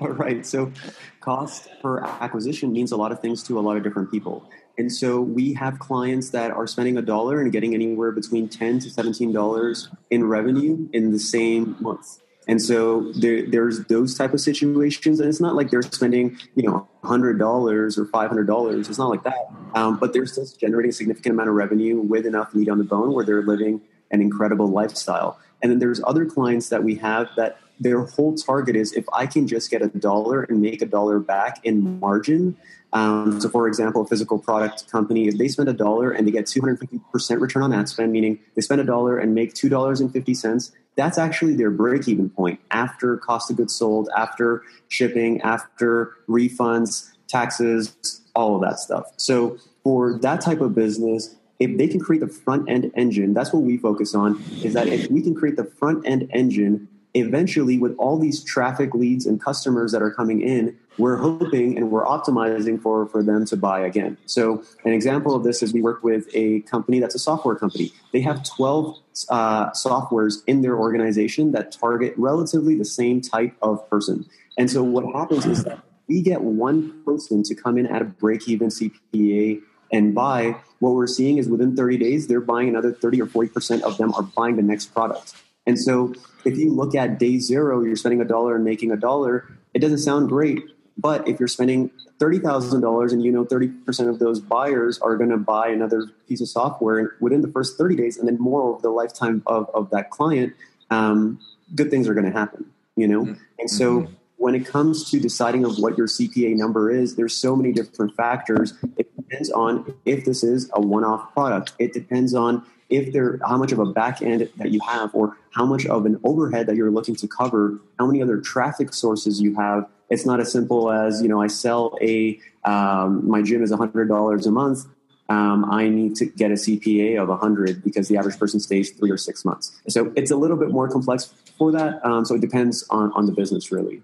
Right. 0.00 0.44
So, 0.44 0.72
cost 1.20 1.68
per 1.80 2.00
acquisition 2.00 2.72
means 2.72 2.90
a 2.90 2.96
lot 2.96 3.12
of 3.12 3.20
things 3.20 3.44
to 3.44 3.56
a 3.56 3.60
lot 3.60 3.76
of 3.76 3.84
different 3.84 4.10
people. 4.10 4.50
And 4.78 4.92
so 4.92 5.20
we 5.20 5.54
have 5.54 5.78
clients 5.78 6.30
that 6.30 6.50
are 6.50 6.66
spending 6.66 6.98
a 6.98 7.02
dollar 7.02 7.40
and 7.40 7.52
getting 7.52 7.72
anywhere 7.72 8.10
between 8.10 8.48
ten 8.48 8.80
to 8.80 8.90
seventeen 8.90 9.32
dollars 9.32 9.88
in 10.10 10.24
revenue 10.24 10.88
in 10.92 11.12
the 11.12 11.20
same 11.20 11.76
month. 11.78 12.18
And 12.48 12.62
so 12.62 13.12
there, 13.12 13.44
there's 13.44 13.86
those 13.86 14.16
type 14.16 14.32
of 14.32 14.40
situations, 14.40 15.18
and 15.18 15.28
it's 15.28 15.40
not 15.40 15.56
like 15.56 15.70
they're 15.70 15.82
spending, 15.82 16.38
you 16.54 16.62
know, 16.62 16.88
hundred 17.02 17.38
dollars 17.38 17.98
or 17.98 18.06
five 18.06 18.28
hundred 18.28 18.46
dollars. 18.46 18.88
It's 18.88 18.98
not 18.98 19.10
like 19.10 19.24
that. 19.24 19.50
Um, 19.74 19.98
but 19.98 20.12
they're 20.12 20.26
still 20.26 20.46
generating 20.58 20.90
a 20.90 20.92
significant 20.92 21.34
amount 21.34 21.48
of 21.48 21.56
revenue 21.56 22.00
with 22.00 22.24
enough 22.24 22.54
meat 22.54 22.68
on 22.68 22.78
the 22.78 22.84
bone 22.84 23.12
where 23.12 23.24
they're 23.24 23.42
living 23.42 23.80
an 24.10 24.20
incredible 24.20 24.68
lifestyle. 24.68 25.38
And 25.62 25.72
then 25.72 25.78
there's 25.80 26.00
other 26.06 26.24
clients 26.24 26.68
that 26.68 26.84
we 26.84 26.94
have 26.96 27.28
that 27.36 27.58
their 27.80 28.04
whole 28.04 28.34
target 28.34 28.76
is 28.76 28.92
if 28.92 29.04
I 29.12 29.26
can 29.26 29.46
just 29.46 29.70
get 29.70 29.82
a 29.82 29.88
dollar 29.88 30.42
and 30.44 30.62
make 30.62 30.82
a 30.82 30.86
dollar 30.86 31.18
back 31.18 31.60
in 31.64 32.00
margin. 32.00 32.56
Um, 32.92 33.40
so, 33.40 33.48
for 33.48 33.68
example, 33.68 34.02
a 34.02 34.06
physical 34.06 34.38
product 34.38 34.90
company, 34.90 35.28
if 35.28 35.36
they 35.36 35.48
spend 35.48 35.68
a 35.68 35.72
dollar 35.72 36.12
and 36.12 36.26
they 36.26 36.30
get 36.30 36.46
250% 36.46 37.40
return 37.40 37.62
on 37.62 37.70
that 37.70 37.88
spend, 37.88 38.12
meaning 38.12 38.38
they 38.54 38.62
spend 38.62 38.80
a 38.80 38.84
dollar 38.84 39.18
and 39.18 39.34
make 39.34 39.54
$2.50, 39.54 40.72
that's 40.96 41.18
actually 41.18 41.54
their 41.54 41.70
break 41.70 42.08
even 42.08 42.30
point 42.30 42.58
after 42.70 43.16
cost 43.18 43.50
of 43.50 43.56
goods 43.56 43.74
sold, 43.74 44.08
after 44.16 44.62
shipping, 44.88 45.40
after 45.42 46.12
refunds, 46.28 47.10
taxes, 47.28 48.22
all 48.34 48.54
of 48.54 48.62
that 48.62 48.78
stuff. 48.78 49.12
So 49.16 49.58
for 49.82 50.18
that 50.20 50.40
type 50.40 50.60
of 50.60 50.74
business, 50.74 51.36
if 51.58 51.76
they 51.78 51.88
can 51.88 52.00
create 52.00 52.20
the 52.20 52.28
front 52.28 52.68
end 52.68 52.90
engine, 52.96 53.34
that's 53.34 53.52
what 53.52 53.62
we 53.62 53.76
focus 53.76 54.14
on, 54.14 54.42
is 54.62 54.74
that 54.74 54.88
if 54.88 55.10
we 55.10 55.22
can 55.22 55.34
create 55.34 55.56
the 55.56 55.64
front 55.64 56.06
end 56.06 56.28
engine 56.32 56.88
eventually 57.16 57.78
with 57.78 57.94
all 57.96 58.18
these 58.18 58.44
traffic 58.44 58.94
leads 58.94 59.26
and 59.26 59.42
customers 59.42 59.92
that 59.92 60.02
are 60.02 60.10
coming 60.10 60.40
in 60.42 60.76
we're 60.98 61.16
hoping 61.16 61.76
and 61.76 61.90
we're 61.90 62.04
optimizing 62.04 62.80
for 62.80 63.06
for 63.06 63.22
them 63.22 63.44
to 63.46 63.56
buy 63.56 63.80
again. 63.80 64.16
So 64.26 64.62
an 64.84 64.92
example 64.92 65.34
of 65.34 65.44
this 65.44 65.62
is 65.62 65.72
we 65.72 65.82
work 65.82 66.02
with 66.02 66.28
a 66.34 66.60
company 66.62 67.00
that's 67.00 67.14
a 67.14 67.18
software 67.18 67.54
company. 67.54 67.92
They 68.12 68.20
have 68.20 68.44
12 68.44 68.98
uh, 69.28 69.70
softwares 69.70 70.42
in 70.46 70.62
their 70.62 70.76
organization 70.78 71.52
that 71.52 71.72
target 71.72 72.14
relatively 72.16 72.76
the 72.76 72.84
same 72.84 73.20
type 73.20 73.54
of 73.62 73.88
person. 73.90 74.26
And 74.58 74.70
so 74.70 74.82
what 74.82 75.04
happens 75.14 75.46
is 75.46 75.64
that 75.64 75.80
we 76.08 76.22
get 76.22 76.40
one 76.40 77.02
person 77.04 77.42
to 77.44 77.54
come 77.54 77.78
in 77.78 77.86
at 77.86 78.00
a 78.00 78.04
break 78.04 78.48
even 78.48 78.68
cpa 78.68 79.60
and 79.92 80.14
buy. 80.14 80.56
What 80.78 80.94
we're 80.94 81.06
seeing 81.06 81.38
is 81.38 81.48
within 81.48 81.76
30 81.76 81.98
days 81.98 82.26
they're 82.26 82.40
buying 82.40 82.68
another 82.68 82.92
30 82.92 83.22
or 83.22 83.26
40% 83.26 83.82
of 83.82 83.98
them 83.98 84.14
are 84.14 84.22
buying 84.22 84.56
the 84.56 84.62
next 84.62 84.94
product 84.94 85.34
and 85.66 85.78
so 85.78 86.14
if 86.44 86.56
you 86.56 86.72
look 86.72 86.94
at 86.94 87.18
day 87.18 87.38
zero, 87.38 87.82
you're 87.82 87.96
spending 87.96 88.20
a 88.20 88.24
dollar 88.24 88.54
and 88.54 88.64
making 88.64 88.92
a 88.92 88.96
dollar, 88.96 89.48
it 89.74 89.80
doesn't 89.80 89.98
sound 89.98 90.28
great. 90.28 90.62
But 90.96 91.28
if 91.28 91.38
you're 91.38 91.48
spending 91.48 91.90
$30,000 92.18 93.12
and 93.12 93.22
you 93.22 93.32
know 93.32 93.44
30% 93.44 94.08
of 94.08 94.18
those 94.18 94.40
buyers 94.40 94.98
are 95.00 95.16
going 95.16 95.30
to 95.30 95.36
buy 95.36 95.68
another 95.68 96.06
piece 96.28 96.40
of 96.40 96.48
software 96.48 97.16
within 97.20 97.42
the 97.42 97.48
first 97.48 97.76
30 97.76 97.96
days 97.96 98.16
and 98.16 98.26
then 98.26 98.38
more 98.38 98.62
over 98.62 98.80
the 98.80 98.90
lifetime 98.90 99.42
of, 99.46 99.68
of 99.74 99.90
that 99.90 100.10
client, 100.10 100.54
um, 100.90 101.38
good 101.74 101.90
things 101.90 102.08
are 102.08 102.14
going 102.14 102.24
to 102.24 102.32
happen, 102.32 102.64
you 102.94 103.06
know? 103.06 103.24
Mm-hmm. 103.24 103.42
And 103.58 103.70
so 103.70 104.02
mm-hmm. 104.02 104.14
when 104.38 104.54
it 104.54 104.64
comes 104.64 105.10
to 105.10 105.20
deciding 105.20 105.64
of 105.64 105.78
what 105.78 105.98
your 105.98 106.06
CPA 106.06 106.56
number 106.56 106.90
is, 106.90 107.16
there's 107.16 107.36
so 107.36 107.54
many 107.54 107.72
different 107.72 108.14
factors. 108.14 108.72
It 108.96 109.10
depends 109.28 109.50
on 109.50 109.94
if 110.04 110.24
this 110.24 110.42
is 110.42 110.70
a 110.74 110.80
one-off 110.80 111.32
product. 111.32 111.72
It 111.78 111.92
depends 111.92 112.34
on 112.34 112.64
if 112.88 113.12
there 113.12 113.38
how 113.46 113.56
much 113.56 113.72
of 113.72 113.78
a 113.78 113.86
back 113.86 114.22
end 114.22 114.48
that 114.56 114.70
you 114.70 114.80
have 114.80 115.14
or 115.14 115.36
how 115.50 115.66
much 115.66 115.86
of 115.86 116.06
an 116.06 116.20
overhead 116.24 116.66
that 116.66 116.76
you're 116.76 116.90
looking 116.90 117.16
to 117.16 117.26
cover 117.26 117.80
how 117.98 118.06
many 118.06 118.22
other 118.22 118.40
traffic 118.40 118.94
sources 118.94 119.40
you 119.40 119.56
have. 119.56 119.88
It's 120.08 120.24
not 120.24 120.38
as 120.38 120.52
simple 120.52 120.92
as 120.92 121.20
you 121.20 121.28
know 121.28 121.40
i 121.40 121.48
sell 121.48 121.98
a 122.00 122.38
um, 122.64 123.28
my 123.28 123.42
gym 123.42 123.62
is 123.62 123.70
$100 123.72 124.46
a 124.46 124.50
month. 124.50 124.86
Um, 125.28 125.64
i 125.68 125.88
need 125.88 126.14
to 126.16 126.26
get 126.26 126.52
a 126.52 126.54
cpa 126.54 127.20
of 127.20 127.28
100 127.28 127.82
because 127.82 128.06
the 128.06 128.16
average 128.16 128.38
person 128.38 128.60
stays 128.60 128.90
three 128.90 129.10
or 129.10 129.16
six 129.16 129.44
months. 129.44 129.76
So 129.88 130.12
it's 130.14 130.30
a 130.30 130.36
little 130.36 130.56
bit 130.56 130.70
more 130.70 130.88
complex 130.88 131.34
for 131.58 131.72
that. 131.72 132.04
Um, 132.06 132.24
so 132.24 132.36
it 132.36 132.40
depends 132.40 132.86
on 132.90 133.12
on 133.12 133.26
the 133.26 133.32
business 133.32 133.72
really. 133.72 134.02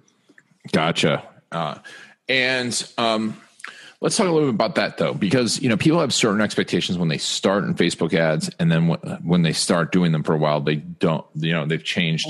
Gotcha. 0.72 1.22
Uh, 1.52 1.78
and 2.28 2.92
um, 2.98 3.36
Let's 4.02 4.16
talk 4.16 4.26
a 4.26 4.32
little 4.32 4.48
bit 4.48 4.56
about 4.56 4.74
that 4.74 4.98
though, 4.98 5.14
because 5.14 5.62
you 5.62 5.68
know 5.68 5.76
people 5.76 6.00
have 6.00 6.12
certain 6.12 6.40
expectations 6.40 6.98
when 6.98 7.08
they 7.08 7.18
start 7.18 7.62
in 7.62 7.74
Facebook 7.74 8.12
ads, 8.12 8.50
and 8.58 8.70
then 8.70 8.88
when 9.22 9.42
they 9.42 9.52
start 9.52 9.92
doing 9.92 10.10
them 10.10 10.24
for 10.24 10.34
a 10.34 10.38
while, 10.38 10.60
they 10.60 10.76
don't. 10.76 11.24
You 11.36 11.52
know, 11.52 11.66
they've 11.66 11.84
changed. 11.84 12.26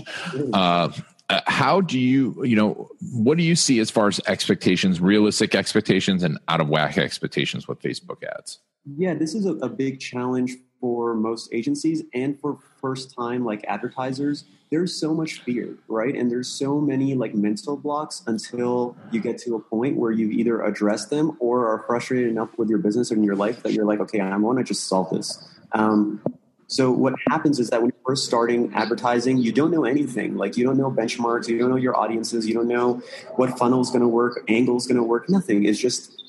Uh, 0.52 0.90
uh, 1.30 1.40
how 1.46 1.80
do 1.80 1.98
you, 1.98 2.44
you 2.44 2.54
know, 2.54 2.90
what 3.14 3.38
do 3.38 3.42
you 3.42 3.56
see 3.56 3.80
as 3.80 3.90
far 3.90 4.06
as 4.06 4.20
expectations, 4.26 5.00
realistic 5.00 5.54
expectations, 5.54 6.22
and 6.22 6.38
out 6.46 6.60
of 6.60 6.68
whack 6.68 6.98
expectations 6.98 7.66
with 7.66 7.80
Facebook 7.80 8.22
ads? 8.22 8.58
Yeah, 8.84 9.14
this 9.14 9.34
is 9.34 9.46
a, 9.46 9.52
a 9.54 9.68
big 9.70 9.98
challenge 9.98 10.56
for 10.82 11.14
most 11.14 11.48
agencies 11.54 12.02
and 12.12 12.38
for 12.40 12.58
first 12.80 13.14
time 13.14 13.44
like 13.44 13.64
advertisers 13.68 14.44
there's 14.70 14.98
so 14.98 15.14
much 15.14 15.40
fear 15.42 15.78
right 15.86 16.16
and 16.16 16.28
there's 16.28 16.48
so 16.48 16.80
many 16.80 17.14
like 17.14 17.34
mental 17.34 17.76
blocks 17.76 18.22
until 18.26 18.96
you 19.12 19.20
get 19.20 19.38
to 19.38 19.54
a 19.54 19.60
point 19.60 19.96
where 19.96 20.10
you 20.10 20.28
either 20.30 20.60
address 20.62 21.06
them 21.06 21.36
or 21.38 21.68
are 21.68 21.84
frustrated 21.86 22.28
enough 22.28 22.50
with 22.58 22.68
your 22.68 22.78
business 22.78 23.12
and 23.12 23.24
your 23.24 23.36
life 23.36 23.62
that 23.62 23.72
you're 23.72 23.86
like 23.86 24.00
okay 24.00 24.18
i 24.18 24.36
want 24.36 24.58
to 24.58 24.64
just 24.64 24.88
solve 24.88 25.08
this 25.10 25.48
um, 25.74 26.20
so 26.66 26.90
what 26.90 27.12
happens 27.28 27.60
is 27.60 27.68
that 27.68 27.82
when 27.82 27.90
you're 27.90 28.02
first 28.06 28.24
starting 28.24 28.72
advertising, 28.74 29.36
you 29.36 29.52
don't 29.52 29.70
know 29.70 29.84
anything. 29.84 30.38
Like 30.38 30.56
you 30.56 30.64
don't 30.64 30.78
know 30.78 30.90
benchmarks, 30.90 31.46
you 31.46 31.58
don't 31.58 31.68
know 31.68 31.76
your 31.76 31.94
audiences, 31.94 32.46
you 32.46 32.54
don't 32.54 32.66
know 32.66 33.02
what 33.36 33.58
funnel 33.58 33.82
is 33.82 33.90
going 33.90 34.00
to 34.00 34.08
work, 34.08 34.42
angle 34.48 34.78
is 34.78 34.86
going 34.86 34.96
to 34.96 35.02
work. 35.02 35.28
Nothing. 35.28 35.66
It's 35.66 35.78
just 35.78 36.21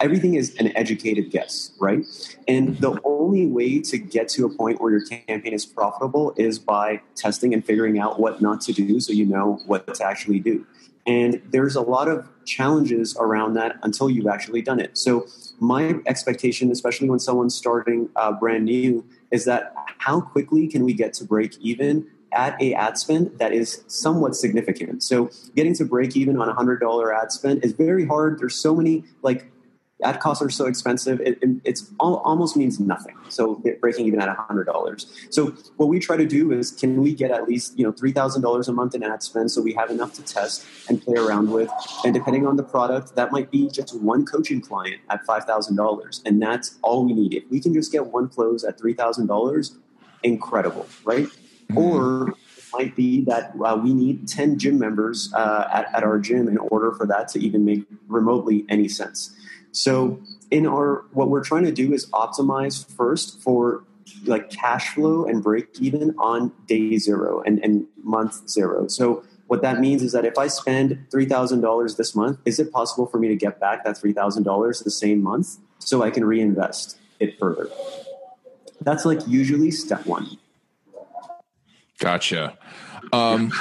everything 0.00 0.34
is 0.34 0.54
an 0.56 0.74
educated 0.76 1.30
guess, 1.30 1.72
right? 1.78 2.04
And 2.48 2.76
the 2.78 3.00
only 3.04 3.46
way 3.46 3.80
to 3.80 3.98
get 3.98 4.28
to 4.30 4.46
a 4.46 4.48
point 4.48 4.80
where 4.80 4.90
your 4.90 5.04
campaign 5.04 5.52
is 5.52 5.66
profitable 5.66 6.34
is 6.36 6.58
by 6.58 7.02
testing 7.14 7.54
and 7.54 7.64
figuring 7.64 7.98
out 7.98 8.18
what 8.18 8.40
not 8.40 8.60
to 8.62 8.72
do 8.72 9.00
so 9.00 9.12
you 9.12 9.26
know 9.26 9.60
what 9.66 9.92
to 9.94 10.04
actually 10.04 10.40
do. 10.40 10.66
And 11.06 11.40
there's 11.50 11.76
a 11.76 11.80
lot 11.80 12.08
of 12.08 12.28
challenges 12.44 13.16
around 13.18 13.54
that 13.54 13.76
until 13.82 14.10
you've 14.10 14.26
actually 14.26 14.62
done 14.62 14.80
it. 14.80 14.98
So, 14.98 15.26
my 15.58 15.96
expectation, 16.06 16.70
especially 16.70 17.08
when 17.08 17.18
someone's 17.18 17.54
starting 17.54 18.08
uh, 18.16 18.32
brand 18.32 18.64
new, 18.64 19.04
is 19.30 19.44
that 19.44 19.74
how 19.98 20.20
quickly 20.20 20.66
can 20.68 20.84
we 20.84 20.92
get 20.92 21.12
to 21.14 21.24
break 21.24 21.58
even 21.58 22.06
at 22.32 22.60
a 22.62 22.74
ad 22.74 22.96
spend 22.96 23.38
that 23.38 23.52
is 23.52 23.84
somewhat 23.88 24.36
significant. 24.36 25.02
So 25.02 25.30
getting 25.56 25.74
to 25.74 25.84
break 25.84 26.16
even 26.16 26.36
on 26.38 26.48
a 26.48 26.54
hundred 26.54 26.80
dollar 26.80 27.14
ad 27.14 27.32
spend 27.32 27.64
is 27.64 27.72
very 27.72 28.06
hard. 28.06 28.38
There's 28.38 28.54
so 28.54 28.74
many 28.74 29.04
like 29.22 29.50
ad 30.02 30.20
costs 30.20 30.42
are 30.42 30.50
so 30.50 30.66
expensive 30.66 31.20
it, 31.20 31.38
it 31.42 31.50
it's 31.64 31.92
almost 31.98 32.56
means 32.56 32.80
nothing. 32.80 33.16
So 33.28 33.62
breaking 33.80 34.06
even 34.06 34.20
at 34.20 34.36
$100 34.36 35.32
so 35.32 35.46
what 35.76 35.86
we 35.86 35.98
try 35.98 36.16
to 36.16 36.26
do 36.26 36.52
is 36.52 36.70
can 36.70 37.00
we 37.00 37.14
get 37.14 37.30
at 37.30 37.48
least 37.48 37.78
you 37.78 37.84
know 37.84 37.92
$3000 37.92 38.68
a 38.68 38.72
month 38.72 38.94
in 38.94 39.02
ad 39.02 39.22
spend 39.22 39.50
so 39.50 39.60
we 39.60 39.72
have 39.74 39.90
enough 39.90 40.14
to 40.14 40.22
test 40.22 40.66
and 40.88 41.02
play 41.02 41.16
around 41.16 41.50
with? 41.50 41.70
And 42.04 42.14
depending 42.14 42.46
on 42.46 42.56
the 42.56 42.62
product 42.62 43.14
that 43.16 43.32
might 43.32 43.50
be 43.50 43.68
just 43.68 43.98
one 44.00 44.24
coaching 44.24 44.60
client 44.60 45.00
at 45.10 45.26
$5000 45.26 46.22
and 46.24 46.42
that's 46.42 46.78
all 46.82 47.04
we 47.04 47.12
need. 47.12 47.34
If 47.34 47.50
we 47.50 47.60
can 47.60 47.74
just 47.74 47.92
get 47.92 48.06
one 48.06 48.28
close 48.28 48.64
at 48.64 48.78
$3000 48.78 49.76
incredible 50.22 50.86
right? 51.04 51.26
Mm-hmm. 51.70 51.78
or 51.78 52.34
might 52.72 52.94
be 52.96 53.24
that 53.24 53.52
uh, 53.64 53.78
we 53.82 53.92
need 53.92 54.28
10 54.28 54.58
gym 54.58 54.78
members 54.78 55.32
uh, 55.34 55.68
at, 55.72 55.92
at 55.94 56.02
our 56.02 56.18
gym 56.18 56.48
in 56.48 56.58
order 56.58 56.92
for 56.92 57.06
that 57.06 57.28
to 57.28 57.38
even 57.40 57.64
make 57.64 57.84
remotely 58.08 58.64
any 58.68 58.88
sense 58.88 59.36
so 59.72 60.20
in 60.50 60.66
our 60.66 61.04
what 61.12 61.28
we're 61.28 61.44
trying 61.44 61.64
to 61.64 61.72
do 61.72 61.92
is 61.92 62.06
optimize 62.10 62.88
first 62.96 63.40
for 63.40 63.84
like 64.24 64.50
cash 64.50 64.94
flow 64.94 65.24
and 65.24 65.42
break 65.42 65.80
even 65.80 66.14
on 66.18 66.52
day 66.66 66.96
zero 66.98 67.42
and, 67.42 67.62
and 67.64 67.86
month 68.02 68.48
zero. 68.48 68.88
So 68.88 69.22
what 69.46 69.62
that 69.62 69.80
means 69.80 70.02
is 70.02 70.12
that 70.12 70.24
if 70.24 70.38
I 70.38 70.46
spend 70.46 71.06
three 71.10 71.26
thousand 71.26 71.60
dollars 71.60 71.96
this 71.96 72.14
month, 72.14 72.38
is 72.44 72.58
it 72.58 72.72
possible 72.72 73.06
for 73.06 73.18
me 73.18 73.28
to 73.28 73.36
get 73.36 73.60
back 73.60 73.84
that 73.84 73.98
three 73.98 74.12
thousand 74.12 74.44
dollars 74.44 74.80
the 74.80 74.90
same 74.90 75.22
month 75.22 75.56
so 75.78 76.02
I 76.02 76.10
can 76.10 76.24
reinvest 76.24 76.98
it 77.18 77.38
further? 77.38 77.68
That's 78.80 79.04
like 79.04 79.20
usually 79.26 79.70
step 79.70 80.06
one. 80.06 80.38
Gotcha. 81.98 82.56
Um, 83.12 83.52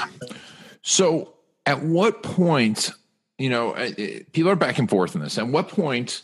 so 0.81 1.33
at 1.65 1.83
what 1.83 2.23
point 2.23 2.91
you 3.39 3.49
know, 3.49 3.73
people 4.33 4.51
are 4.51 4.55
back 4.55 4.77
and 4.77 4.89
forth 4.89 5.15
in 5.15 5.21
this. 5.21 5.37
At 5.37 5.47
what 5.47 5.69
point 5.69 6.23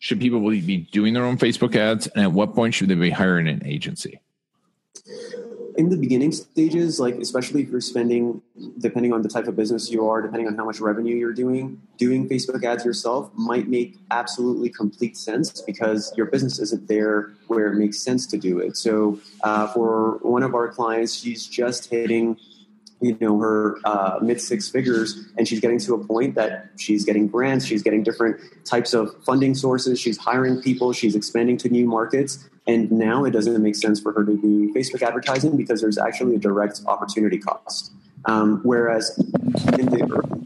should 0.00 0.20
people 0.20 0.40
be 0.40 0.88
doing 0.90 1.14
their 1.14 1.24
own 1.24 1.38
Facebook 1.38 1.76
ads, 1.76 2.08
and 2.08 2.24
at 2.24 2.32
what 2.32 2.54
point 2.54 2.74
should 2.74 2.88
they 2.88 2.94
be 2.94 3.10
hiring 3.10 3.48
an 3.48 3.64
agency? 3.64 4.20
In 5.76 5.90
the 5.90 5.96
beginning 5.96 6.32
stages, 6.32 6.98
like 6.98 7.16
especially 7.16 7.62
if 7.62 7.68
you're 7.68 7.82
spending, 7.82 8.42
depending 8.78 9.12
on 9.12 9.22
the 9.22 9.28
type 9.28 9.46
of 9.46 9.54
business 9.54 9.90
you 9.90 10.08
are, 10.08 10.22
depending 10.22 10.48
on 10.48 10.56
how 10.56 10.64
much 10.64 10.80
revenue 10.80 11.14
you're 11.14 11.34
doing, 11.34 11.80
doing 11.98 12.28
Facebook 12.28 12.64
ads 12.64 12.84
yourself 12.84 13.30
might 13.34 13.68
make 13.68 13.98
absolutely 14.10 14.70
complete 14.70 15.16
sense 15.18 15.60
because 15.60 16.12
your 16.16 16.26
business 16.26 16.58
isn't 16.58 16.88
there 16.88 17.34
where 17.46 17.70
it 17.70 17.76
makes 17.76 18.00
sense 18.00 18.26
to 18.28 18.38
do 18.38 18.58
it. 18.58 18.76
So, 18.76 19.20
uh, 19.44 19.68
for 19.68 20.18
one 20.22 20.42
of 20.42 20.54
our 20.54 20.68
clients, 20.68 21.14
she's 21.14 21.46
just 21.46 21.90
hitting 21.90 22.38
you 23.00 23.16
know 23.20 23.38
her 23.38 23.78
uh, 23.84 24.18
mid 24.22 24.40
six 24.40 24.68
figures 24.68 25.26
and 25.36 25.46
she's 25.46 25.60
getting 25.60 25.78
to 25.78 25.94
a 25.94 26.04
point 26.04 26.34
that 26.34 26.70
she's 26.78 27.04
getting 27.04 27.28
grants 27.28 27.64
she's 27.66 27.82
getting 27.82 28.02
different 28.02 28.40
types 28.64 28.94
of 28.94 29.14
funding 29.24 29.54
sources 29.54 30.00
she's 30.00 30.16
hiring 30.16 30.62
people 30.62 30.92
she's 30.92 31.14
expanding 31.14 31.56
to 31.56 31.68
new 31.68 31.86
markets 31.86 32.48
and 32.66 32.90
now 32.90 33.24
it 33.24 33.30
doesn't 33.30 33.62
make 33.62 33.76
sense 33.76 34.00
for 34.00 34.12
her 34.12 34.24
to 34.24 34.36
do 34.36 34.72
facebook 34.74 35.02
advertising 35.02 35.56
because 35.56 35.80
there's 35.80 35.98
actually 35.98 36.34
a 36.34 36.38
direct 36.38 36.80
opportunity 36.86 37.38
cost. 37.38 37.92
Um, 38.24 38.60
whereas 38.64 39.16
in 39.18 39.86
the 39.86 40.02
early 40.10 40.42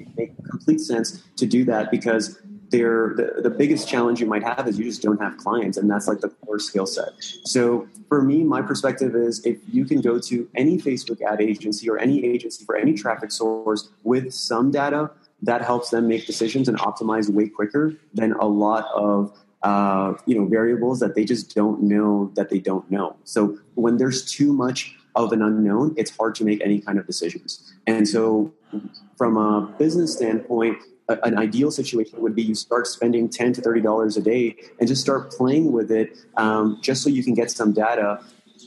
it 0.00 0.08
make 0.16 0.44
complete 0.48 0.80
sense 0.80 1.22
to 1.36 1.46
do 1.46 1.64
that 1.64 1.90
because 1.90 2.39
the, 2.70 3.42
the 3.42 3.50
biggest 3.50 3.88
challenge 3.88 4.20
you 4.20 4.26
might 4.26 4.42
have 4.42 4.66
is 4.68 4.78
you 4.78 4.84
just 4.84 5.02
don't 5.02 5.20
have 5.20 5.36
clients 5.36 5.76
and 5.76 5.90
that's 5.90 6.06
like 6.08 6.20
the 6.20 6.28
core 6.28 6.58
skill 6.58 6.86
set. 6.86 7.10
So 7.44 7.88
for 8.08 8.22
me 8.22 8.44
my 8.44 8.62
perspective 8.62 9.14
is 9.14 9.44
if 9.44 9.58
you 9.72 9.84
can 9.84 10.00
go 10.00 10.18
to 10.18 10.48
any 10.54 10.78
facebook 10.78 11.20
ad 11.22 11.40
agency 11.40 11.88
or 11.88 11.98
any 11.98 12.24
agency 12.24 12.64
for 12.64 12.76
any 12.76 12.94
traffic 12.94 13.32
source 13.32 13.88
with 14.04 14.32
some 14.32 14.70
data 14.70 15.10
that 15.42 15.62
helps 15.62 15.90
them 15.90 16.06
make 16.06 16.26
decisions 16.26 16.68
and 16.68 16.78
optimize 16.78 17.28
way 17.30 17.48
quicker 17.48 17.94
than 18.14 18.32
a 18.32 18.46
lot 18.46 18.86
of 18.94 19.36
uh, 19.62 20.14
you 20.26 20.34
know 20.34 20.46
variables 20.46 21.00
that 21.00 21.14
they 21.14 21.24
just 21.24 21.54
don't 21.54 21.82
know 21.82 22.30
that 22.34 22.48
they 22.50 22.58
don't 22.58 22.90
know. 22.90 23.16
So 23.24 23.58
when 23.74 23.98
there's 23.98 24.24
too 24.24 24.52
much 24.52 24.96
of 25.14 25.32
an 25.32 25.42
unknown 25.42 25.94
it's 25.96 26.16
hard 26.16 26.34
to 26.36 26.44
make 26.44 26.60
any 26.62 26.80
kind 26.80 26.98
of 26.98 27.06
decisions. 27.06 27.72
And 27.86 28.08
so 28.08 28.52
from 29.16 29.36
a 29.36 29.74
business 29.78 30.14
standpoint 30.14 30.78
an 31.24 31.36
ideal 31.36 31.70
situation 31.70 32.20
would 32.20 32.34
be 32.34 32.42
you 32.42 32.54
start 32.54 32.86
spending 32.86 33.28
10 33.28 33.54
to 33.54 33.62
30 33.62 33.80
dollars 33.80 34.16
a 34.16 34.22
day 34.22 34.56
and 34.78 34.88
just 34.88 35.00
start 35.00 35.30
playing 35.32 35.72
with 35.72 35.90
it 35.90 36.16
um, 36.36 36.78
just 36.82 37.02
so 37.02 37.10
you 37.10 37.24
can 37.24 37.34
get 37.34 37.50
some 37.50 37.72
data 37.72 38.20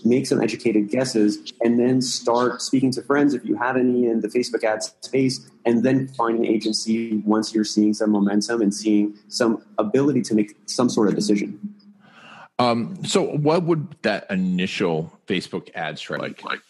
make 0.05 0.27
some 0.27 0.41
educated 0.41 0.89
guesses 0.89 1.53
and 1.62 1.79
then 1.79 2.01
start 2.01 2.62
speaking 2.62 2.91
to 2.91 3.01
friends 3.01 3.33
if 3.33 3.45
you 3.45 3.55
have 3.55 3.77
any 3.77 4.07
in 4.07 4.21
the 4.21 4.27
facebook 4.27 4.63
ad 4.63 4.83
space 4.83 5.50
and 5.65 5.83
then 5.83 6.07
find 6.09 6.38
an 6.39 6.45
agency 6.45 7.17
once 7.25 7.53
you're 7.53 7.63
seeing 7.63 7.93
some 7.93 8.12
momentum 8.12 8.62
and 8.62 8.73
seeing 8.73 9.13
some 9.29 9.63
ability 9.77 10.21
to 10.21 10.35
make 10.35 10.55
some 10.65 10.89
sort 10.89 11.07
of 11.07 11.15
decision 11.15 11.73
um, 12.60 13.03
so 13.03 13.24
what 13.24 13.63
would 13.63 13.95
that 14.03 14.25
initial 14.29 15.12
facebook 15.27 15.69
ad 15.75 15.98
strategy 15.98 16.36
like 16.43 16.62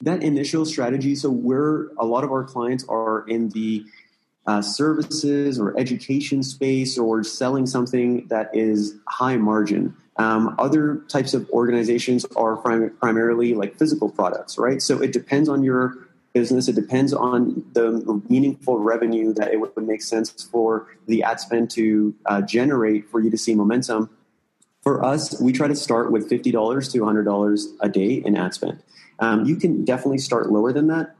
that 0.00 0.22
initial 0.22 0.64
strategy 0.64 1.14
so 1.14 1.30
we're 1.30 1.88
a 1.98 2.04
lot 2.04 2.24
of 2.24 2.30
our 2.30 2.44
clients 2.44 2.84
are 2.88 3.26
in 3.28 3.48
the 3.50 3.84
uh, 4.46 4.60
services 4.60 5.58
or 5.58 5.78
education 5.78 6.42
space 6.42 6.98
or 6.98 7.22
selling 7.22 7.66
something 7.66 8.26
that 8.28 8.50
is 8.54 8.96
high 9.06 9.36
margin. 9.36 9.94
Um, 10.16 10.54
other 10.58 10.96
types 11.08 11.32
of 11.32 11.48
organizations 11.50 12.26
are 12.36 12.56
prim- 12.56 12.90
primarily 13.00 13.54
like 13.54 13.78
physical 13.78 14.10
products, 14.10 14.58
right? 14.58 14.82
So 14.82 15.00
it 15.00 15.12
depends 15.12 15.48
on 15.48 15.62
your 15.62 16.08
business. 16.34 16.68
It 16.68 16.74
depends 16.74 17.12
on 17.12 17.64
the 17.72 18.22
meaningful 18.28 18.78
revenue 18.78 19.32
that 19.34 19.52
it 19.52 19.60
would 19.60 19.76
make 19.76 20.02
sense 20.02 20.30
for 20.30 20.88
the 21.06 21.22
ad 21.22 21.40
spend 21.40 21.70
to 21.72 22.14
uh, 22.26 22.42
generate 22.42 23.08
for 23.10 23.20
you 23.20 23.30
to 23.30 23.38
see 23.38 23.54
momentum. 23.54 24.10
For 24.82 25.04
us, 25.04 25.40
we 25.40 25.52
try 25.52 25.68
to 25.68 25.76
start 25.76 26.10
with 26.10 26.28
$50 26.28 26.42
to 26.92 26.98
$100 26.98 27.66
a 27.80 27.88
day 27.88 28.14
in 28.14 28.36
ad 28.36 28.54
spend. 28.54 28.82
Um, 29.20 29.44
you 29.44 29.56
can 29.56 29.84
definitely 29.84 30.18
start 30.18 30.50
lower 30.50 30.72
than 30.72 30.88
that. 30.88 31.14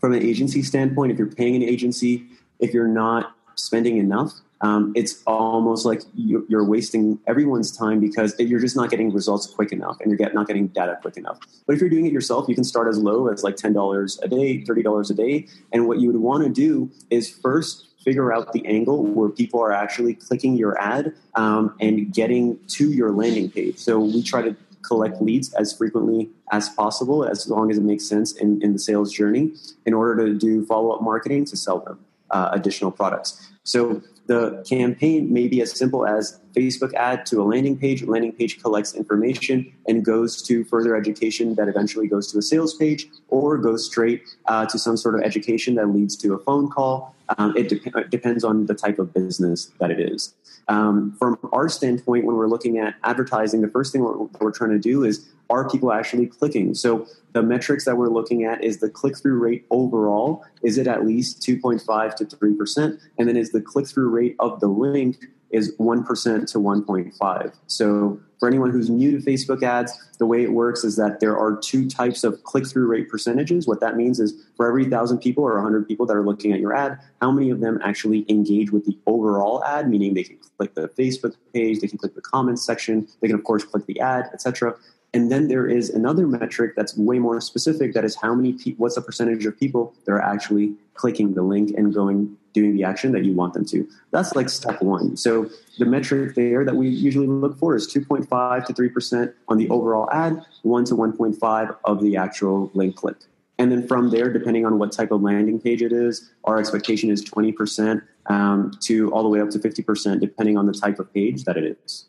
From 0.00 0.12
an 0.12 0.22
agency 0.22 0.62
standpoint, 0.62 1.12
if 1.12 1.18
you're 1.18 1.28
paying 1.28 1.54
an 1.54 1.62
agency, 1.62 2.26
if 2.58 2.74
you're 2.74 2.88
not 2.88 3.36
spending 3.54 3.98
enough, 3.98 4.32
um, 4.62 4.92
it's 4.94 5.22
almost 5.26 5.86
like 5.86 6.02
you're 6.14 6.64
wasting 6.64 7.18
everyone's 7.26 7.74
time 7.74 8.00
because 8.00 8.34
you're 8.38 8.60
just 8.60 8.76
not 8.76 8.90
getting 8.90 9.12
results 9.12 9.46
quick 9.46 9.72
enough 9.72 9.96
and 10.00 10.10
you're 10.10 10.32
not 10.32 10.46
getting 10.46 10.66
data 10.68 10.98
quick 11.00 11.16
enough. 11.16 11.38
But 11.66 11.74
if 11.74 11.80
you're 11.80 11.88
doing 11.88 12.06
it 12.06 12.12
yourself, 12.12 12.46
you 12.48 12.54
can 12.54 12.64
start 12.64 12.88
as 12.88 12.98
low 12.98 13.28
as 13.28 13.42
like 13.42 13.56
$10 13.56 14.22
a 14.22 14.28
day, 14.28 14.62
$30 14.62 15.10
a 15.10 15.14
day. 15.14 15.46
And 15.72 15.86
what 15.86 16.00
you 16.00 16.08
would 16.08 16.20
want 16.20 16.44
to 16.44 16.50
do 16.50 16.90
is 17.08 17.30
first 17.30 17.89
figure 18.04 18.32
out 18.32 18.52
the 18.52 18.64
angle 18.66 19.04
where 19.04 19.28
people 19.28 19.60
are 19.60 19.72
actually 19.72 20.14
clicking 20.14 20.56
your 20.56 20.80
ad 20.80 21.14
um, 21.34 21.74
and 21.80 22.12
getting 22.12 22.58
to 22.66 22.90
your 22.90 23.10
landing 23.10 23.50
page. 23.50 23.78
So 23.78 23.98
we 23.98 24.22
try 24.22 24.42
to 24.42 24.56
collect 24.82 25.20
leads 25.20 25.52
as 25.54 25.76
frequently 25.76 26.30
as 26.50 26.70
possible, 26.70 27.24
as 27.24 27.48
long 27.48 27.70
as 27.70 27.76
it 27.76 27.82
makes 27.82 28.06
sense 28.06 28.32
in, 28.32 28.62
in 28.62 28.72
the 28.72 28.78
sales 28.78 29.12
journey, 29.12 29.52
in 29.84 29.92
order 29.92 30.26
to 30.26 30.34
do 30.34 30.64
follow 30.64 30.90
up 30.92 31.02
marketing 31.02 31.44
to 31.46 31.56
sell 31.56 31.80
them 31.80 32.00
uh, 32.30 32.48
additional 32.52 32.90
products. 32.90 33.46
So 33.62 34.02
the 34.26 34.64
campaign 34.68 35.32
may 35.32 35.48
be 35.48 35.60
as 35.60 35.72
simple 35.72 36.06
as 36.06 36.39
Facebook 36.54 36.94
ad 36.94 37.26
to 37.26 37.40
a 37.40 37.44
landing 37.44 37.76
page. 37.76 38.02
Landing 38.02 38.32
page 38.32 38.60
collects 38.60 38.94
information 38.94 39.72
and 39.86 40.04
goes 40.04 40.42
to 40.42 40.64
further 40.64 40.96
education 40.96 41.54
that 41.54 41.68
eventually 41.68 42.08
goes 42.08 42.30
to 42.32 42.38
a 42.38 42.42
sales 42.42 42.74
page 42.74 43.08
or 43.28 43.58
goes 43.58 43.86
straight 43.86 44.22
uh, 44.46 44.66
to 44.66 44.78
some 44.78 44.96
sort 44.96 45.14
of 45.14 45.22
education 45.22 45.74
that 45.76 45.88
leads 45.88 46.16
to 46.16 46.34
a 46.34 46.38
phone 46.38 46.68
call. 46.68 47.14
Um, 47.38 47.56
it, 47.56 47.68
de- 47.68 48.04
depends 48.08 48.42
on 48.42 48.66
the 48.66 48.74
type 48.74 48.98
of 48.98 49.14
business 49.14 49.70
that 49.78 49.90
it 49.90 50.00
is. 50.00 50.34
Um, 50.66 51.16
from 51.18 51.38
our 51.52 51.68
standpoint, 51.68 52.24
when 52.24 52.36
we're 52.36 52.48
looking 52.48 52.78
at 52.78 52.94
advertising, 53.04 53.60
the 53.60 53.68
first 53.68 53.92
thing 53.92 54.02
we're, 54.02 54.16
we're 54.40 54.52
trying 54.52 54.70
to 54.70 54.78
do 54.78 55.04
is 55.04 55.28
are 55.50 55.68
people 55.68 55.92
actually 55.92 56.26
clicking? 56.26 56.74
So 56.74 57.06
the 57.32 57.42
metrics 57.42 57.84
that 57.84 57.96
we're 57.96 58.08
looking 58.08 58.44
at 58.44 58.62
is 58.62 58.78
the 58.78 58.88
click 58.88 59.18
through 59.18 59.38
rate 59.38 59.66
overall. 59.70 60.44
Is 60.62 60.78
it 60.78 60.86
at 60.86 61.04
least 61.04 61.42
2.5 61.42 62.14
to 62.16 62.24
3%? 62.24 63.00
And 63.18 63.28
then 63.28 63.36
is 63.36 63.50
the 63.50 63.60
click 63.60 63.88
through 63.88 64.08
rate 64.10 64.36
of 64.38 64.60
the 64.60 64.68
link 64.68 65.26
is 65.50 65.76
1% 65.76 66.52
to 66.52 66.58
1.5. 66.58 67.54
So 67.66 68.20
for 68.38 68.48
anyone 68.48 68.70
who's 68.70 68.88
new 68.88 69.18
to 69.18 69.24
Facebook 69.24 69.62
ads, 69.62 69.92
the 70.18 70.26
way 70.26 70.42
it 70.42 70.52
works 70.52 70.82
is 70.84 70.96
that 70.96 71.20
there 71.20 71.36
are 71.36 71.56
two 71.56 71.88
types 71.88 72.24
of 72.24 72.42
click 72.42 72.66
through 72.66 72.86
rate 72.86 73.08
percentages. 73.08 73.66
What 73.66 73.80
that 73.80 73.96
means 73.96 74.18
is 74.18 74.34
for 74.56 74.66
every 74.66 74.84
1,000 74.84 75.18
people 75.18 75.44
or 75.44 75.54
100 75.54 75.86
people 75.86 76.06
that 76.06 76.16
are 76.16 76.24
looking 76.24 76.52
at 76.52 76.60
your 76.60 76.74
ad, 76.74 76.98
how 77.20 77.30
many 77.30 77.50
of 77.50 77.60
them 77.60 77.78
actually 77.84 78.24
engage 78.28 78.72
with 78.72 78.86
the 78.86 78.96
overall 79.06 79.62
ad, 79.64 79.90
meaning 79.90 80.14
they 80.14 80.24
can 80.24 80.38
click 80.56 80.74
the 80.74 80.88
Facebook 80.88 81.34
page, 81.52 81.80
they 81.80 81.88
can 81.88 81.98
click 81.98 82.14
the 82.14 82.22
comments 82.22 82.64
section, 82.64 83.06
they 83.20 83.28
can, 83.28 83.36
of 83.36 83.44
course, 83.44 83.64
click 83.64 83.84
the 83.86 84.00
ad, 84.00 84.30
etc. 84.32 84.74
And 85.12 85.30
then 85.30 85.48
there 85.48 85.66
is 85.66 85.90
another 85.90 86.26
metric 86.26 86.74
that's 86.76 86.96
way 86.96 87.18
more 87.18 87.40
specific. 87.40 87.94
That 87.94 88.04
is 88.04 88.14
how 88.14 88.34
many 88.34 88.52
pe- 88.52 88.74
what's 88.74 88.94
the 88.94 89.02
percentage 89.02 89.44
of 89.44 89.58
people 89.58 89.94
that 90.04 90.12
are 90.12 90.22
actually 90.22 90.74
clicking 90.94 91.34
the 91.34 91.42
link 91.42 91.72
and 91.76 91.92
going 91.92 92.36
doing 92.52 92.74
the 92.76 92.84
action 92.84 93.12
that 93.12 93.24
you 93.24 93.32
want 93.32 93.54
them 93.54 93.64
to. 93.66 93.88
That's 94.10 94.34
like 94.34 94.48
step 94.48 94.82
one. 94.82 95.16
So 95.16 95.48
the 95.78 95.84
metric 95.86 96.34
there 96.34 96.64
that 96.64 96.74
we 96.74 96.88
usually 96.88 97.26
look 97.26 97.58
for 97.58 97.76
is 97.76 97.92
2.5 97.92 98.66
to 98.66 98.72
3% 98.72 99.32
on 99.48 99.58
the 99.58 99.68
overall 99.68 100.08
ad, 100.12 100.44
1 100.62 100.84
to 100.86 100.94
1.5 100.94 101.76
of 101.84 102.02
the 102.02 102.16
actual 102.16 102.70
link 102.74 102.96
click. 102.96 103.16
And 103.58 103.70
then 103.70 103.86
from 103.86 104.10
there, 104.10 104.32
depending 104.32 104.64
on 104.64 104.78
what 104.78 104.90
type 104.90 105.10
of 105.10 105.20
landing 105.20 105.60
page 105.60 105.82
it 105.82 105.92
is, 105.92 106.30
our 106.44 106.58
expectation 106.58 107.10
is 107.10 107.22
20% 107.22 108.00
um, 108.26 108.72
to 108.80 109.12
all 109.12 109.22
the 109.22 109.28
way 109.28 109.40
up 109.40 109.50
to 109.50 109.58
50%, 109.58 110.18
depending 110.20 110.56
on 110.56 110.66
the 110.66 110.72
type 110.72 110.98
of 110.98 111.12
page 111.12 111.44
that 111.44 111.58
it 111.58 111.78
is. 111.84 112.06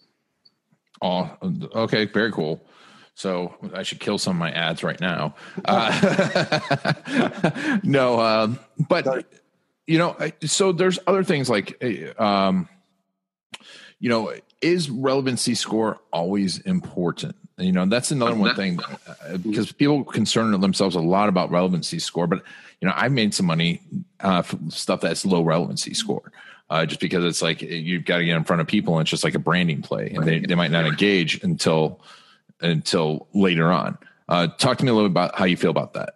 Oh, 1.01 1.29
okay. 1.75 2.05
Very 2.05 2.31
cool. 2.31 2.63
So 3.15 3.53
I 3.73 3.83
should 3.83 3.99
kill 3.99 4.17
some 4.17 4.37
of 4.37 4.39
my 4.39 4.51
ads 4.51 4.83
right 4.83 4.99
now. 5.01 5.35
Uh, 5.65 6.59
no, 7.83 8.19
um, 8.19 8.59
but 8.87 9.25
you 9.87 9.97
know, 9.97 10.15
so 10.43 10.71
there's 10.71 10.99
other 11.07 11.23
things 11.23 11.49
like, 11.49 11.77
eh, 11.81 12.11
um, 12.17 12.69
you 13.99 14.09
know, 14.09 14.33
is 14.61 14.89
relevancy 14.89 15.55
score 15.55 15.99
always 16.11 16.59
important? 16.59 17.35
You 17.57 17.71
know, 17.71 17.85
that's 17.85 18.11
another 18.11 18.35
one 18.35 18.55
thing 18.55 18.79
uh, 19.07 19.37
because 19.37 19.71
people 19.71 20.03
concern 20.03 20.59
themselves 20.59 20.95
a 20.95 20.99
lot 20.99 21.29
about 21.29 21.51
relevancy 21.51 21.99
score. 21.99 22.27
But 22.27 22.43
you 22.79 22.87
know, 22.87 22.93
I've 22.95 23.11
made 23.11 23.33
some 23.33 23.45
money 23.45 23.81
uh, 24.19 24.43
stuff 24.69 25.01
that's 25.01 25.25
low 25.25 25.43
relevancy 25.43 25.93
score. 25.93 26.31
Uh, 26.69 26.85
just 26.85 27.01
because 27.01 27.25
it's 27.25 27.41
like 27.41 27.61
you've 27.61 28.05
got 28.05 28.19
to 28.19 28.25
get 28.25 28.37
in 28.37 28.45
front 28.45 28.61
of 28.61 28.67
people 28.67 28.97
and 28.97 29.01
it's 29.01 29.11
just 29.11 29.25
like 29.25 29.35
a 29.35 29.39
branding 29.39 29.81
play 29.81 30.09
and 30.15 30.23
they, 30.23 30.39
they 30.39 30.55
might 30.55 30.71
not 30.71 30.85
engage 30.85 31.43
until 31.43 31.99
until 32.61 33.27
later 33.33 33.69
on. 33.71 33.97
Uh, 34.29 34.47
talk 34.47 34.77
to 34.77 34.85
me 34.85 34.89
a 34.89 34.93
little 34.93 35.09
bit 35.09 35.11
about 35.11 35.35
how 35.35 35.43
you 35.43 35.57
feel 35.57 35.69
about 35.69 35.93
that. 35.93 36.15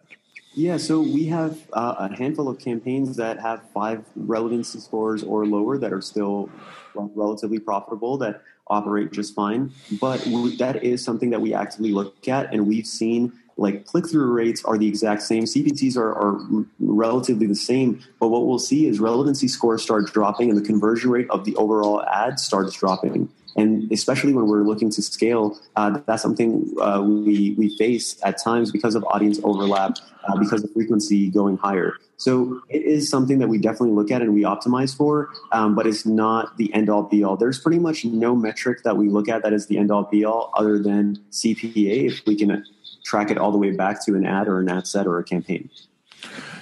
Yeah, 0.58 0.78
so 0.78 1.02
we 1.02 1.26
have 1.26 1.58
uh, 1.74 2.08
a 2.10 2.16
handful 2.16 2.48
of 2.48 2.60
campaigns 2.60 3.18
that 3.18 3.40
have 3.40 3.62
five 3.74 4.06
relevancy 4.16 4.80
scores 4.80 5.22
or 5.22 5.46
lower 5.46 5.78
that 5.78 5.92
are 5.92 6.02
still 6.02 6.50
relatively 6.94 7.60
profitable 7.60 8.18
that 8.20 8.42
operate 8.68 9.12
just 9.12 9.36
fine. 9.36 9.74
But 10.00 10.26
we, 10.26 10.56
that 10.56 10.82
is 10.82 11.04
something 11.04 11.30
that 11.32 11.42
we 11.42 11.54
actively 11.54 11.92
look 11.92 12.26
at, 12.30 12.54
and 12.54 12.68
we've 12.68 12.88
seen 12.88 13.34
like 13.58 13.86
click 13.86 14.10
through 14.10 14.32
rates 14.32 14.64
are 14.64 14.78
the 14.78 14.88
exact 14.88 15.24
same. 15.24 15.44
CPCs 15.44 15.98
are, 15.98 16.14
are 16.14 16.66
relatively 16.80 17.48
the 17.48 17.56
same, 17.56 18.02
but 18.20 18.30
what 18.30 18.48
we'll 18.48 18.60
see 18.60 18.88
is 18.88 19.00
relevancy 19.02 19.50
scores 19.50 19.84
start 19.84 20.12
dropping, 20.14 20.50
and 20.50 20.58
the 20.58 20.66
conversion 20.66 21.10
rate 21.10 21.30
of 21.32 21.44
the 21.44 21.56
overall 21.58 22.02
ad 22.04 22.40
starts 22.40 22.74
dropping. 22.74 23.30
And 23.56 23.92
especially 23.92 24.34
when 24.34 24.48
we're 24.48 24.64
looking 24.64 24.90
to 24.92 25.02
scale, 25.02 25.58
uh, 25.76 26.00
that's 26.06 26.22
something 26.22 26.74
uh, 26.82 27.02
we, 27.02 27.56
we 27.58 27.76
face 27.78 28.18
at 28.24 28.38
times 28.42 28.72
because 28.72 28.96
of 28.96 29.04
audience 29.06 29.40
overlap, 29.44 29.98
uh, 30.26 30.38
because 30.38 30.64
of 30.64 30.72
frequency 30.74 31.30
going 31.30 31.58
higher. 31.58 31.96
So 32.18 32.62
it 32.70 32.84
is 32.84 33.10
something 33.10 33.40
that 33.40 33.48
we 33.48 33.58
definitely 33.58 33.92
look 33.92 34.12
at 34.12 34.22
and 34.22 34.34
we 34.34 34.44
optimize 34.44 34.96
for, 34.96 35.30
um, 35.52 35.76
but 35.76 35.86
it's 35.86 36.06
not 36.06 36.58
the 36.58 36.74
end 36.74 36.90
all 36.90 37.04
be 37.04 37.24
all. 37.24 37.38
There's 37.38 37.60
pretty 37.60 37.80
much 37.80 38.06
no 38.06 38.36
metric 38.36 38.84
that 38.84 38.98
we 38.98 39.10
look 39.10 39.28
at 39.28 39.44
that 39.44 39.54
is 39.54 39.68
the 39.68 39.78
end 39.78 39.92
all 39.92 40.04
be 40.04 40.24
all 40.26 40.52
other 40.54 40.80
than 40.80 41.18
CPA 41.32 42.08
if 42.08 42.26
we 42.26 42.36
can 42.36 42.64
track 43.04 43.32
it 43.32 43.38
all 43.38 43.52
the 43.52 43.58
way 43.58 43.72
back 43.72 44.04
to 44.06 44.16
an 44.16 44.26
ad 44.26 44.48
or 44.48 44.60
an 44.60 44.70
ad 44.70 44.88
set 44.88 45.08
or 45.08 45.20
a 45.20 45.24
campaign. 45.24 45.70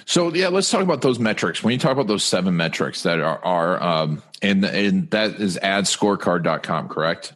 So 0.06 0.32
yeah, 0.34 0.48
let's 0.48 0.70
talk 0.70 0.82
about 0.82 1.00
those 1.00 1.18
metrics. 1.18 1.62
When 1.62 1.72
you 1.72 1.78
talk 1.78 1.92
about 1.92 2.06
those 2.06 2.24
seven 2.24 2.56
metrics 2.56 3.02
that 3.04 3.20
are, 3.20 3.42
are 3.44 3.82
um, 3.82 4.22
and 4.42 4.64
and 4.64 5.10
that 5.10 5.40
is 5.40 5.58
adscorecard.com, 5.58 6.88
correct? 6.88 7.34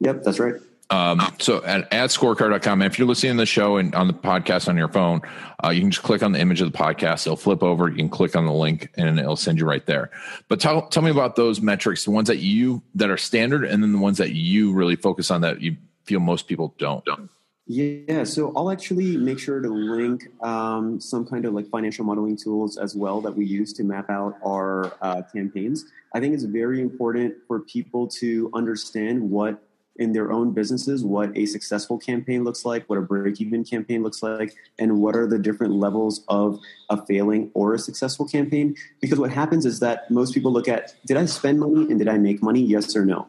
Yep, 0.00 0.22
that's 0.22 0.38
right. 0.38 0.54
Um, 0.90 1.20
so 1.38 1.64
at 1.64 1.88
adscorecard.com, 1.92 2.82
if 2.82 2.98
you're 2.98 3.06
listening 3.06 3.34
to 3.34 3.38
the 3.38 3.46
show 3.46 3.76
and 3.76 3.94
on 3.94 4.08
the 4.08 4.12
podcast 4.12 4.68
on 4.68 4.76
your 4.76 4.88
phone, 4.88 5.20
uh, 5.64 5.70
you 5.70 5.82
can 5.82 5.90
just 5.92 6.02
click 6.02 6.22
on 6.22 6.32
the 6.32 6.40
image 6.40 6.60
of 6.60 6.72
the 6.72 6.76
podcast. 6.76 7.26
It'll 7.26 7.36
flip 7.36 7.62
over. 7.62 7.88
You 7.88 7.96
can 7.96 8.08
click 8.08 8.34
on 8.34 8.44
the 8.44 8.52
link 8.52 8.90
and 8.96 9.18
it'll 9.18 9.36
send 9.36 9.60
you 9.60 9.66
right 9.66 9.86
there. 9.86 10.10
But 10.48 10.58
tell, 10.58 10.88
tell 10.88 11.04
me 11.04 11.12
about 11.12 11.36
those 11.36 11.60
metrics, 11.60 12.04
the 12.04 12.10
ones 12.10 12.26
that 12.26 12.38
you, 12.38 12.82
that 12.96 13.08
are 13.08 13.16
standard 13.16 13.64
and 13.64 13.84
then 13.84 13.92
the 13.92 13.98
ones 13.98 14.18
that 14.18 14.32
you 14.32 14.72
really 14.72 14.96
focus 14.96 15.30
on 15.30 15.42
that 15.42 15.60
you 15.60 15.76
feel 16.04 16.18
most 16.18 16.48
people 16.48 16.74
don't. 16.76 17.04
don't. 17.04 17.30
Yeah, 17.72 18.24
so 18.24 18.52
I'll 18.56 18.72
actually 18.72 19.16
make 19.16 19.38
sure 19.38 19.60
to 19.60 19.68
link 19.68 20.26
um, 20.42 20.98
some 20.98 21.24
kind 21.24 21.44
of 21.44 21.54
like 21.54 21.68
financial 21.68 22.04
modeling 22.04 22.36
tools 22.36 22.76
as 22.76 22.96
well 22.96 23.20
that 23.20 23.36
we 23.36 23.46
use 23.46 23.72
to 23.74 23.84
map 23.84 24.10
out 24.10 24.34
our 24.44 24.92
uh, 25.00 25.22
campaigns. 25.32 25.84
I 26.12 26.18
think 26.18 26.34
it's 26.34 26.42
very 26.42 26.80
important 26.80 27.36
for 27.46 27.60
people 27.60 28.08
to 28.18 28.50
understand 28.54 29.30
what 29.30 29.62
in 29.94 30.12
their 30.12 30.32
own 30.32 30.50
businesses 30.50 31.04
what 31.04 31.30
a 31.36 31.46
successful 31.46 31.96
campaign 31.96 32.42
looks 32.42 32.64
like, 32.64 32.90
what 32.90 32.98
a 32.98 33.02
break 33.02 33.40
even 33.40 33.62
campaign 33.62 34.02
looks 34.02 34.20
like, 34.20 34.56
and 34.80 34.98
what 34.98 35.14
are 35.14 35.28
the 35.28 35.38
different 35.38 35.74
levels 35.74 36.24
of 36.26 36.58
a 36.88 37.06
failing 37.06 37.52
or 37.54 37.74
a 37.74 37.78
successful 37.78 38.26
campaign. 38.26 38.74
Because 39.00 39.20
what 39.20 39.30
happens 39.30 39.64
is 39.64 39.78
that 39.78 40.10
most 40.10 40.34
people 40.34 40.52
look 40.52 40.66
at 40.66 40.94
did 41.06 41.16
I 41.16 41.24
spend 41.26 41.60
money 41.60 41.82
and 41.82 42.00
did 42.00 42.08
I 42.08 42.18
make 42.18 42.42
money? 42.42 42.62
Yes 42.62 42.96
or 42.96 43.04
no? 43.04 43.28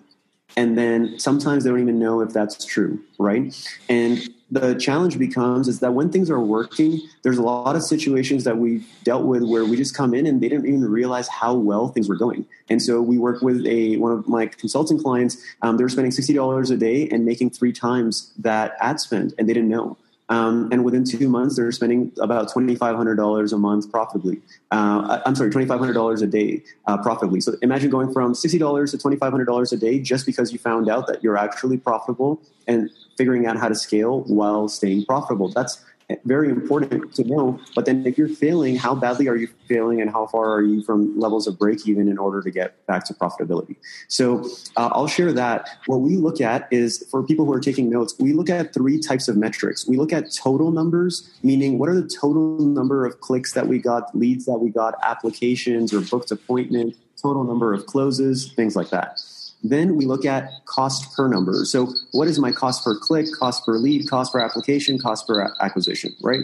And 0.58 0.78
then 0.78 1.18
sometimes 1.20 1.64
they 1.64 1.70
don't 1.70 1.82
even 1.82 2.00
know 2.00 2.22
if 2.22 2.32
that's 2.34 2.64
true 2.66 3.00
right? 3.22 3.56
And 3.88 4.20
the 4.50 4.76
challenge 4.76 5.18
becomes 5.18 5.68
is 5.68 5.80
that 5.80 5.94
when 5.94 6.12
things 6.12 6.30
are 6.30 6.40
working 6.40 7.00
there's 7.24 7.38
a 7.38 7.42
lot 7.42 7.76
of 7.76 7.84
situations 7.84 8.44
that 8.44 8.58
we've 8.58 8.86
dealt 9.04 9.26
with 9.26 9.44
where 9.44 9.64
we 9.64 9.78
just 9.78 9.96
come 9.96 10.14
in 10.14 10.26
and 10.26 10.42
they 10.42 10.50
didn't 10.50 10.66
even 10.66 10.84
realize 10.84 11.28
how 11.28 11.54
well 11.54 11.90
things 11.90 12.10
were 12.10 12.16
going. 12.16 12.46
And 12.70 12.82
so 12.82 13.02
we 13.02 13.18
work 13.18 13.42
with 13.42 13.66
a 13.66 13.98
one 13.98 14.12
of 14.12 14.28
my 14.28 14.48
consulting 14.48 15.00
clients 15.00 15.38
um, 15.62 15.78
they 15.78 15.84
were 15.84 15.90
spending 15.90 16.12
$60 16.12 16.72
a 16.72 16.78
day 16.78 17.08
and 17.10 17.26
making 17.26 17.52
three 17.52 17.72
times 17.72 18.34
that 18.40 18.76
ad 18.82 19.00
spend 19.00 19.34
and 19.38 19.48
they 19.48 19.54
didn't 19.54 19.70
know 19.70 19.98
um, 20.32 20.70
and 20.72 20.86
within 20.86 21.04
two 21.04 21.28
months, 21.28 21.58
they're 21.58 21.74
spending 21.74 22.10
about 22.22 22.50
$2,500 22.50 23.54
a 23.54 23.58
month 23.58 23.91
profitably. 23.91 24.41
Uh, 24.72 25.20
I'm 25.26 25.36
sorry, 25.36 25.52
$2,500 25.52 26.22
a 26.22 26.26
day 26.26 26.63
uh, 26.88 26.98
profitably. 27.00 27.41
So 27.41 27.58
imagine 27.62 27.89
going 27.89 28.13
from 28.13 28.32
$60 28.32 28.91
to 28.91 28.98
$2,500 28.98 29.74
a 29.74 29.76
day 29.76 30.00
just 30.00 30.26
because 30.26 30.54
you 30.54 30.58
found 30.58 30.89
out 30.89 31.08
that 31.08 31.22
you're 31.22 31.38
actually 31.38 31.78
profitable 31.78 32.41
and 32.65 32.89
figuring 33.17 33.46
out 33.46 33.58
how 33.58 33.67
to 33.67 33.76
scale 33.76 34.22
while 34.22 34.70
staying 34.70 35.06
profitable. 35.06 35.50
That's 35.50 35.84
very 36.26 36.50
important 36.50 37.13
to 37.15 37.24
know. 37.24 37.60
But 37.76 37.86
then 37.86 38.06
if 38.06 38.17
you're 38.17 38.28
failing, 38.28 38.76
how 38.76 38.95
badly 38.95 39.28
are 39.28 39.36
you 39.36 39.47
failing 39.67 40.02
and 40.02 40.10
how 40.10 40.28
far 40.28 40.52
are 40.54 40.62
you 40.62 40.84
from 40.84 41.17
levels 41.19 41.47
of 41.47 41.58
break 41.58 41.88
even 41.88 42.08
in 42.08 42.17
order 42.17 42.41
to 42.41 42.52
get 42.52 42.86
back 42.88 43.06
to 43.06 43.13
profitability? 43.13 43.76
So 44.08 44.43
uh, 44.78 44.89
I'll 44.91 45.08
share 45.08 45.32
that. 45.34 45.69
What 45.86 46.02
we 46.02 46.17
look 46.17 46.41
at 46.41 46.67
is 46.71 47.06
for 47.10 47.24
people 47.24 47.45
who 47.45 47.54
are 47.54 47.60
taking 47.60 47.89
notes, 47.89 48.15
we 48.19 48.34
look 48.34 48.50
at 48.50 48.74
three 48.74 49.00
types 49.00 49.28
of 49.28 49.38
metrics. 49.38 49.88
We 49.88 49.97
look 49.97 50.13
at 50.13 50.34
total 50.34 50.71
numbers, 50.71 51.30
meaning 51.43 51.80
what 51.80 51.89
are 51.89 52.00
the 52.00 52.08
total 52.08 52.60
number 52.60 53.06
of 53.06 53.19
clicks 53.21 53.54
that 53.54 53.67
we 53.67 53.80
got, 53.80 54.15
leads 54.15 54.45
that 54.45 54.58
we 54.58 54.69
got, 54.69 54.95
applications 55.04 55.93
or 55.93 56.02
booked 56.02 56.32
appointments, 56.32 56.97
total 57.21 57.43
number 57.43 57.74
of 57.74 57.86
closes, 57.86 58.52
things 58.54 58.76
like 58.76 58.89
that. 58.89 59.21
Then 59.63 59.95
we 59.95 60.06
look 60.06 60.26
at 60.26 60.50
cost 60.65 61.15
per 61.15 61.28
number. 61.28 61.65
So, 61.65 61.93
what 62.12 62.28
is 62.28 62.39
my 62.39 62.52
cost 62.52 62.84
per 62.84 62.97
click, 62.97 63.28
cost 63.38 63.65
per 63.65 63.74
lead, 63.74 64.10
cost 64.10 64.34
per 64.34 64.39
application, 64.39 64.97
cost 64.97 65.28
per 65.28 65.54
acquisition, 65.60 66.15
right? 66.21 66.41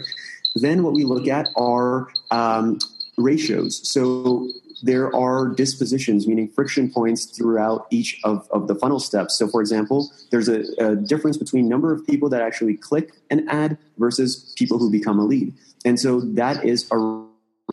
Then, 0.54 0.82
what 0.82 0.94
we 0.94 1.04
look 1.04 1.26
at 1.26 1.48
are 1.56 2.08
um, 2.30 2.78
ratios. 3.16 3.80
So, 3.88 4.48
there 4.82 5.14
are 5.14 5.48
dispositions, 5.48 6.28
meaning 6.28 6.48
friction 6.48 6.90
points 6.90 7.24
throughout 7.24 7.88
each 7.90 8.20
of, 8.22 8.48
of 8.52 8.68
the 8.68 8.76
funnel 8.76 9.00
steps. 9.00 9.36
So, 9.36 9.48
for 9.48 9.60
example, 9.60 10.10
there's 10.30 10.48
a, 10.48 10.62
a 10.78 10.94
difference 10.94 11.36
between 11.36 11.68
number 11.68 11.92
of 11.92 12.06
people 12.06 12.28
that 12.28 12.42
actually 12.42 12.76
click 12.76 13.12
an 13.30 13.48
ad 13.48 13.76
versus 13.98 14.54
people 14.56 14.78
who 14.78 14.90
become 14.90 15.18
a 15.18 15.24
lead. 15.24 15.52
And 15.84 15.98
so, 15.98 16.20
that 16.20 16.64
is 16.64 16.88
a 16.92 17.27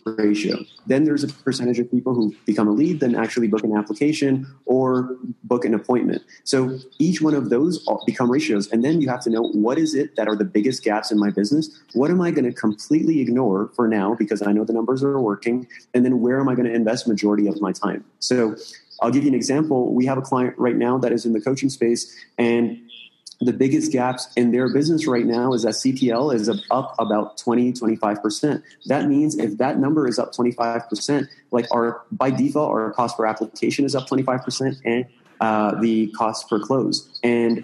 ratio. 0.05 0.63
Then 0.85 1.03
there's 1.03 1.23
a 1.23 1.27
percentage 1.27 1.79
of 1.79 1.89
people 1.89 2.13
who 2.13 2.35
become 2.45 2.67
a 2.67 2.71
lead, 2.71 2.99
then 2.99 3.15
actually 3.15 3.47
book 3.47 3.63
an 3.63 3.75
application 3.75 4.45
or 4.65 5.17
book 5.43 5.65
an 5.65 5.73
appointment. 5.73 6.21
So 6.43 6.77
each 6.99 7.21
one 7.21 7.33
of 7.33 7.49
those 7.49 7.85
become 8.05 8.31
ratios. 8.31 8.71
And 8.71 8.83
then 8.83 9.01
you 9.01 9.09
have 9.09 9.21
to 9.21 9.29
know 9.29 9.43
what 9.53 9.77
is 9.79 9.95
it 9.95 10.15
that 10.15 10.27
are 10.27 10.35
the 10.35 10.45
biggest 10.45 10.83
gaps 10.83 11.11
in 11.11 11.19
my 11.19 11.31
business? 11.31 11.81
What 11.93 12.11
am 12.11 12.21
I 12.21 12.31
going 12.31 12.45
to 12.45 12.53
completely 12.53 13.19
ignore 13.19 13.71
for 13.75 13.87
now 13.87 14.15
because 14.15 14.41
I 14.45 14.51
know 14.51 14.63
the 14.63 14.73
numbers 14.73 15.03
are 15.03 15.19
working? 15.19 15.67
And 15.93 16.05
then 16.05 16.21
where 16.21 16.39
am 16.39 16.47
I 16.47 16.55
going 16.55 16.67
to 16.67 16.73
invest 16.73 17.07
majority 17.07 17.47
of 17.47 17.59
my 17.59 17.71
time? 17.71 18.05
So 18.19 18.55
I'll 19.01 19.11
give 19.11 19.23
you 19.23 19.29
an 19.29 19.35
example. 19.35 19.93
We 19.93 20.05
have 20.05 20.17
a 20.17 20.21
client 20.21 20.55
right 20.57 20.75
now 20.75 20.97
that 20.99 21.11
is 21.11 21.25
in 21.25 21.33
the 21.33 21.41
coaching 21.41 21.69
space 21.69 22.15
and 22.37 22.79
the 23.41 23.53
biggest 23.53 23.91
gaps 23.91 24.27
in 24.35 24.51
their 24.51 24.71
business 24.73 25.07
right 25.07 25.25
now 25.25 25.53
is 25.53 25.63
that 25.63 25.73
CPL 25.73 26.33
is 26.33 26.49
up 26.71 26.95
about 26.99 27.37
20, 27.37 27.73
25%. 27.73 28.63
That 28.85 29.07
means 29.07 29.37
if 29.37 29.57
that 29.57 29.79
number 29.79 30.07
is 30.07 30.17
up 30.19 30.33
25%, 30.33 31.27
like 31.51 31.65
our, 31.71 32.01
by 32.11 32.29
default, 32.31 32.69
our 32.69 32.93
cost 32.93 33.17
per 33.17 33.25
application 33.25 33.85
is 33.85 33.95
up 33.95 34.07
25% 34.07 34.79
and 34.85 35.05
uh, 35.41 35.79
the 35.81 36.07
cost 36.17 36.49
per 36.49 36.59
close. 36.59 37.19
And 37.23 37.63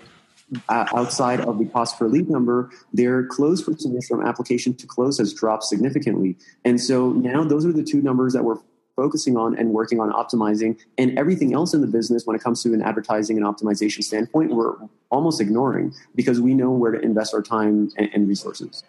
uh, 0.68 0.86
outside 0.94 1.40
of 1.42 1.58
the 1.58 1.66
cost 1.66 1.98
per 1.98 2.08
lead 2.08 2.30
number, 2.30 2.70
their 2.94 3.26
close 3.26 3.62
percentage 3.62 4.06
from 4.06 4.26
application 4.26 4.74
to 4.76 4.88
close 4.88 5.18
has 5.18 5.34
dropped 5.34 5.64
significantly. 5.64 6.38
And 6.66 6.82
so 6.82 7.12
now 7.12 7.44
those 7.44 7.66
are 7.66 7.72
the 7.72 7.84
two 7.84 8.02
numbers 8.02 8.34
that 8.34 8.44
we're 8.44 8.58
focusing 9.02 9.36
on 9.36 9.58
and 9.58 9.72
working 9.72 10.00
on 10.00 10.12
optimizing 10.12 10.80
and 11.00 11.18
everything 11.18 11.56
else 11.56 11.74
in 11.74 11.82
the 11.82 11.88
business 11.88 12.24
when 12.28 12.36
it 12.36 12.44
comes 12.44 12.62
to 12.62 12.72
an 12.72 12.84
advertising 12.84 13.36
and 13.36 13.44
optimization 13.48 14.04
standpoint 14.04 14.54
we're 14.54 14.76
almost 15.10 15.42
ignoring 15.42 15.92
because 16.14 16.40
we 16.40 16.54
know 16.54 16.70
where 16.70 16.92
to 16.92 17.00
invest 17.00 17.34
our 17.34 17.42
time 17.42 17.90
and, 17.98 18.10
and 18.14 18.28
resources 18.28 18.84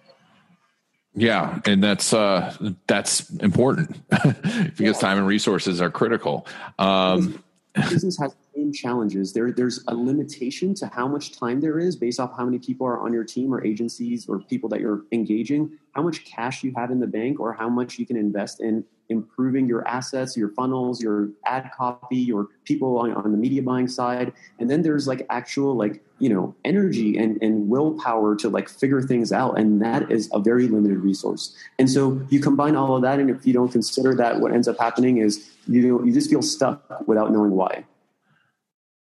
yeah 1.14 1.61
and 1.64 1.83
that's 1.83 2.12
uh 2.12 2.55
that's 2.88 3.31
important 3.38 3.88
because 4.11 4.79
yeah. 4.79 4.92
time 4.92 5.16
and 5.16 5.27
resources 5.27 5.81
are 5.81 5.90
critical 5.90 6.46
um 6.79 7.42
business 7.75 8.18
has 8.18 8.35
same 8.55 8.72
challenges. 8.72 9.33
There, 9.33 9.51
there's 9.51 9.83
a 9.88 9.94
limitation 9.94 10.75
to 10.75 10.87
how 10.87 11.09
much 11.09 11.33
time 11.38 11.61
there 11.61 11.79
is 11.79 11.96
based 11.96 12.20
off 12.20 12.37
how 12.37 12.44
many 12.44 12.59
people 12.59 12.87
are 12.87 13.01
on 13.01 13.12
your 13.12 13.25
team 13.25 13.53
or 13.53 13.64
agencies 13.64 14.29
or 14.29 14.40
people 14.40 14.68
that 14.70 14.81
you're 14.81 15.03
engaging, 15.12 15.79
how 15.92 16.03
much 16.03 16.25
cash 16.25 16.62
you 16.62 16.72
have 16.77 16.90
in 16.90 17.01
the 17.01 17.07
bank, 17.07 17.40
or 17.40 17.53
how 17.53 17.68
much 17.68 17.98
you 17.98 18.07
can 18.07 18.16
invest 18.16 18.61
in 18.61 18.85
improving 19.12 19.68
your 19.68 19.87
assets, 19.87 20.37
your 20.37 20.48
funnels, 20.48 21.01
your 21.01 21.29
ad 21.44 21.70
copy, 21.77 22.16
your 22.16 22.48
people 22.64 22.98
on, 22.98 23.12
on 23.12 23.31
the 23.31 23.38
media 23.38 23.62
buying 23.62 23.87
side. 23.87 24.33
And 24.59 24.68
then 24.68 24.83
there's 24.83 25.07
like 25.07 25.25
actual 25.31 25.77
like, 25.77 26.03
you 26.18 26.29
know, 26.29 26.55
energy 26.64 27.16
and, 27.16 27.40
and 27.40 27.68
willpower 27.68 28.35
to 28.37 28.48
like 28.48 28.68
figure 28.68 29.03
things 29.03 29.31
out. 29.33 29.59
And 29.59 29.81
that 29.83 30.11
is 30.11 30.29
a 30.33 30.40
very 30.40 30.66
limited 30.66 30.98
resource. 30.98 31.55
And 31.79 31.88
so 31.88 32.20
you 32.31 32.40
combine 32.40 32.75
all 32.75 32.96
of 32.96 33.03
that. 33.03 33.20
And 33.20 33.31
if 33.31 33.46
you 33.46 33.53
don't 33.53 33.70
consider 33.70 34.14
that, 34.16 34.40
what 34.40 34.53
ends 34.53 34.66
up 34.66 34.79
happening 34.79 35.18
is 35.18 35.48
you, 35.68 36.05
you 36.05 36.12
just 36.12 36.29
feel 36.29 36.42
stuck 36.42 37.07
without 37.07 37.31
knowing 37.31 37.53
why. 37.53 37.85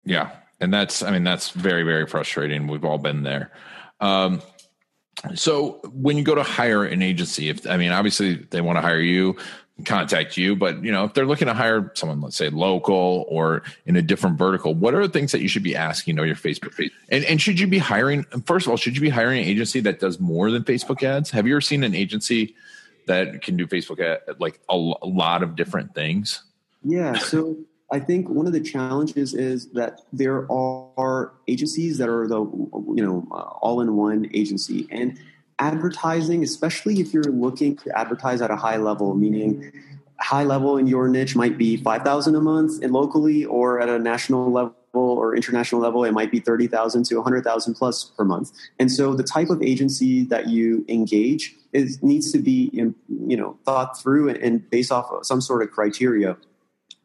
Yeah. 0.04 0.30
And 0.60 0.72
that's, 0.72 1.02
I 1.02 1.10
mean, 1.10 1.24
that's 1.24 1.50
very, 1.50 1.82
very 1.82 2.06
frustrating. 2.06 2.66
We've 2.66 2.84
all 2.84 2.98
been 2.98 3.24
there. 3.24 3.50
Um, 4.00 4.40
so 5.34 5.80
when 5.92 6.16
you 6.18 6.24
go 6.24 6.34
to 6.34 6.42
hire 6.42 6.84
an 6.84 7.02
agency, 7.02 7.48
if, 7.48 7.66
I 7.66 7.76
mean, 7.76 7.90
obviously 7.90 8.34
they 8.34 8.60
want 8.60 8.76
to 8.76 8.82
hire 8.82 9.00
you, 9.00 9.36
contact 9.84 10.36
you, 10.36 10.56
but 10.56 10.82
you 10.82 10.90
know, 10.90 11.04
if 11.04 11.14
they're 11.14 11.26
looking 11.26 11.48
to 11.48 11.54
hire 11.54 11.92
someone, 11.94 12.20
let's 12.20 12.36
say 12.36 12.48
local 12.48 13.26
or 13.28 13.62
in 13.84 13.96
a 13.96 14.02
different 14.02 14.38
vertical, 14.38 14.74
what 14.74 14.94
are 14.94 15.06
the 15.06 15.12
things 15.12 15.32
that 15.32 15.42
you 15.42 15.48
should 15.48 15.62
be 15.62 15.76
asking, 15.76 16.12
you 16.12 16.16
know, 16.16 16.22
your 16.22 16.36
Facebook? 16.36 16.90
And, 17.10 17.24
and 17.24 17.40
should 17.40 17.60
you 17.60 17.66
be 17.66 17.78
hiring, 17.78 18.24
first 18.46 18.66
of 18.66 18.70
all, 18.70 18.76
should 18.76 18.96
you 18.96 19.02
be 19.02 19.10
hiring 19.10 19.42
an 19.42 19.48
agency 19.48 19.80
that 19.80 20.00
does 20.00 20.18
more 20.18 20.50
than 20.50 20.64
Facebook 20.64 21.02
ads? 21.02 21.30
Have 21.30 21.46
you 21.46 21.54
ever 21.54 21.60
seen 21.60 21.84
an 21.84 21.94
agency 21.94 22.54
that 23.06 23.42
can 23.42 23.56
do 23.56 23.66
Facebook 23.66 24.00
ad, 24.00 24.20
like 24.38 24.60
a, 24.70 24.74
a 24.74 25.06
lot 25.06 25.42
of 25.42 25.56
different 25.56 25.94
things? 25.94 26.42
Yeah. 26.82 27.18
So 27.18 27.56
I 27.92 28.00
think 28.00 28.28
one 28.28 28.46
of 28.46 28.52
the 28.52 28.60
challenges 28.60 29.34
is 29.34 29.68
that 29.72 30.00
there 30.12 30.50
are 30.50 31.32
agencies 31.48 31.98
that 31.98 32.08
are 32.08 32.26
the 32.26 32.40
you 32.40 33.02
know 33.02 33.26
uh, 33.30 33.42
all-in-one 33.60 34.30
agency 34.34 34.88
and 34.90 35.18
advertising, 35.58 36.42
especially 36.42 37.00
if 37.00 37.14
you're 37.14 37.24
looking 37.24 37.76
to 37.76 37.98
advertise 37.98 38.42
at 38.42 38.50
a 38.50 38.56
high 38.56 38.76
level, 38.76 39.14
meaning 39.14 39.72
high 40.18 40.44
level 40.44 40.76
in 40.76 40.86
your 40.86 41.08
niche 41.08 41.36
might 41.36 41.58
be 41.58 41.76
5000 41.76 42.34
a 42.34 42.40
month 42.40 42.82
and 42.82 42.92
locally 42.92 43.44
or 43.44 43.80
at 43.80 43.88
a 43.88 43.98
national 43.98 44.50
level 44.50 44.74
or 44.94 45.36
international 45.36 45.80
level 45.80 46.04
it 46.04 46.12
might 46.12 46.30
be 46.30 46.40
30,000 46.40 47.04
to 47.04 47.16
100,000 47.16 47.74
plus 47.74 48.04
per 48.04 48.24
month. 48.24 48.50
And 48.78 48.90
so 48.90 49.14
the 49.14 49.22
type 49.22 49.50
of 49.50 49.62
agency 49.62 50.24
that 50.24 50.48
you 50.48 50.84
engage 50.88 51.54
is 51.72 52.02
needs 52.02 52.32
to 52.32 52.38
be 52.38 52.70
you 52.72 53.36
know 53.36 53.58
thought 53.64 54.00
through 54.00 54.30
and 54.30 54.68
based 54.70 54.90
off 54.90 55.10
of 55.10 55.26
some 55.26 55.40
sort 55.40 55.62
of 55.62 55.70
criteria 55.70 56.36